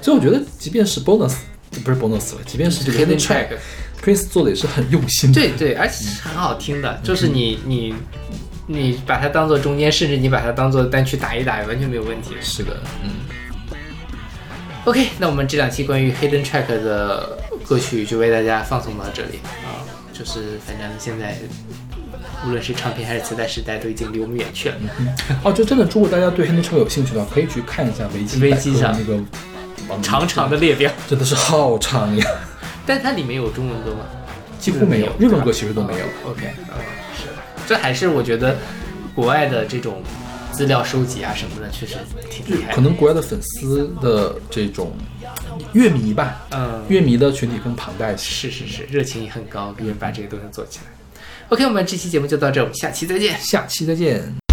[0.01, 1.35] 所以我觉得，即便是 bonus，
[1.85, 3.47] 不是 bonus 了，即便是这个 Hidden hidden track
[4.03, 5.39] track，Prince 做的也是很用心的。
[5.39, 7.93] 对对，而且是很好听的，就是你你
[8.67, 12.35] 你把它当做中间，甚至你把它当做单曲打一打，完全没有问题。
[12.41, 13.11] 是的，嗯。
[14.83, 21.37] OK，那我们这两期关于 Hidden Track 的歌曲就为大家放送到这里啊，就是反正现在
[22.45, 24.75] 无论是唱片还是磁带时代都已经离我们远去了。
[25.43, 29.19] 哦，就真的，如果大家对黑灯车有兴趣的话，可以去看一下维基维基上那个
[30.01, 32.25] 长长的列表，真的是好长呀，
[32.85, 33.99] 但它里面有中文歌吗？
[34.59, 36.05] 几乎没有，日文歌其实都没有。
[36.25, 36.77] OK，嗯，
[37.15, 37.29] 是，
[37.67, 38.55] 这还是我觉得
[39.13, 40.01] 国外的这种
[40.51, 41.95] 资料收集啊什么的，确实
[42.29, 42.73] 挺厉害。
[42.73, 44.93] 可能国外的粉丝的这种
[45.73, 48.49] 乐迷吧，嗯，乐迷的群体更庞大一些。
[48.49, 50.96] 是是是，热情也很高，可以把这个东西做起来。
[51.49, 53.39] OK，我们这期节目就到这，我们下期再见。
[53.39, 54.46] 下期再见。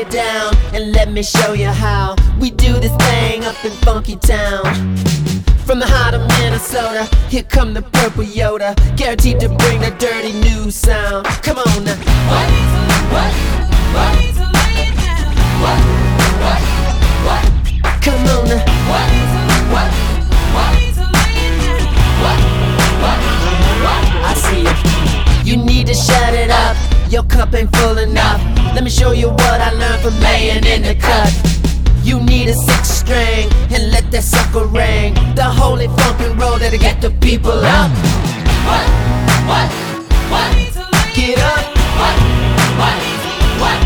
[0.00, 4.16] It down and let me show you how we do this thing up in Funky
[4.16, 4.64] Town.
[5.66, 10.32] From the heart of Minnesota, here come the purple Yoda, guaranteed to bring the dirty
[10.32, 11.26] new sound.
[11.44, 11.96] Come on now.
[12.30, 12.48] What?
[13.12, 13.32] What?
[13.92, 14.14] What?
[15.60, 15.80] What?
[16.44, 16.60] What?
[17.26, 17.44] What?
[18.00, 18.64] Come on now.
[18.88, 19.08] What?
[19.74, 19.90] What?
[20.56, 20.72] What?
[22.24, 22.40] What?
[23.02, 23.18] What?
[23.84, 24.00] What?
[24.24, 25.56] I see you.
[25.58, 26.89] You need to shut it up.
[27.10, 28.40] Your cup ain't full enough.
[28.72, 31.34] Let me show you what I learned from laying in the cut.
[32.04, 35.14] You need a six string and let that sucker ring.
[35.34, 37.90] The holy funk and roll that'll get the people up.
[38.62, 38.86] What?
[39.50, 39.68] What?
[40.30, 40.54] What?
[41.12, 41.66] Get up.
[41.98, 42.16] What?
[42.78, 42.96] What?
[43.58, 43.78] What?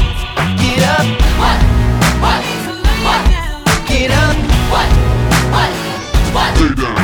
[0.60, 1.06] Get up.
[1.40, 1.58] What?
[2.20, 2.44] What?
[3.08, 3.24] What?
[3.88, 4.36] Get up.
[4.68, 4.88] What?
[5.48, 5.72] What?
[6.34, 7.03] What?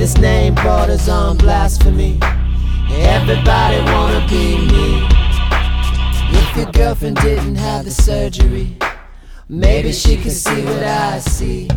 [0.00, 2.18] This name borders on blasphemy.
[2.90, 5.06] Everybody wanna be me.
[6.32, 8.78] If your girlfriend didn't have the surgery,
[9.46, 11.68] maybe she could see what I see.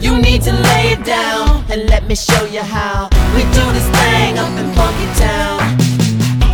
[0.00, 1.29] You need to lay it down
[1.70, 5.60] and let me show you how we do this thing up in Funky Town.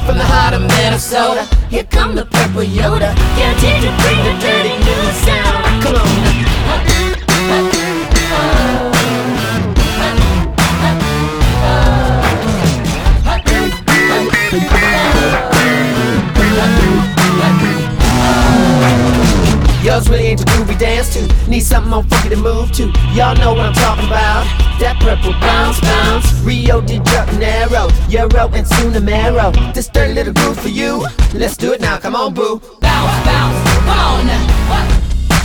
[0.04, 4.76] From the heart of Minnesota, here come the purple Yoda, guaranteed to bring the dirty
[4.84, 5.82] new sound.
[5.82, 6.25] Come on
[19.86, 21.22] Yours really ain't the groove we dance to.
[21.48, 22.90] Need something more funky to move to.
[23.14, 24.42] Y'all know what I'm talking about.
[24.82, 26.26] That purple bounce, bounce.
[26.42, 29.54] Rio de Janeiro, Euro and Sunamero.
[29.72, 31.06] This dirty little groove for you.
[31.38, 31.98] Let's do it now.
[31.98, 32.58] Come on, boo.
[32.82, 33.54] Bounce, bounce.
[33.78, 34.42] Come on now.
[34.66, 34.90] What?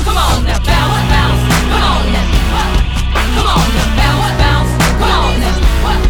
[0.09, 0.57] Come on now.
[0.57, 1.41] Bounce, bounce.
[1.69, 2.25] Come on now.
[2.49, 2.69] What?
[3.13, 3.93] Come on now.
[3.93, 4.73] Bounce, bounce.
[4.97, 5.85] Come on now.
[5.85, 6.01] What?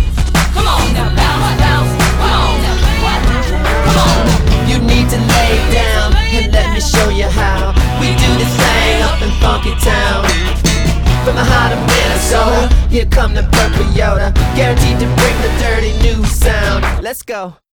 [0.55, 1.19] Come on now.
[1.19, 1.91] Bounce, bounce.
[1.99, 2.79] Come on now.
[3.03, 3.19] What?
[3.27, 4.71] Come on now.
[4.71, 7.50] You need to lay down and let me show you how
[9.41, 10.23] Funky Town.
[11.25, 15.93] From the heart of Minnesota, here come the purple Yoda, guaranteed to bring the dirty
[16.01, 17.03] new sound.
[17.03, 17.61] Let's go.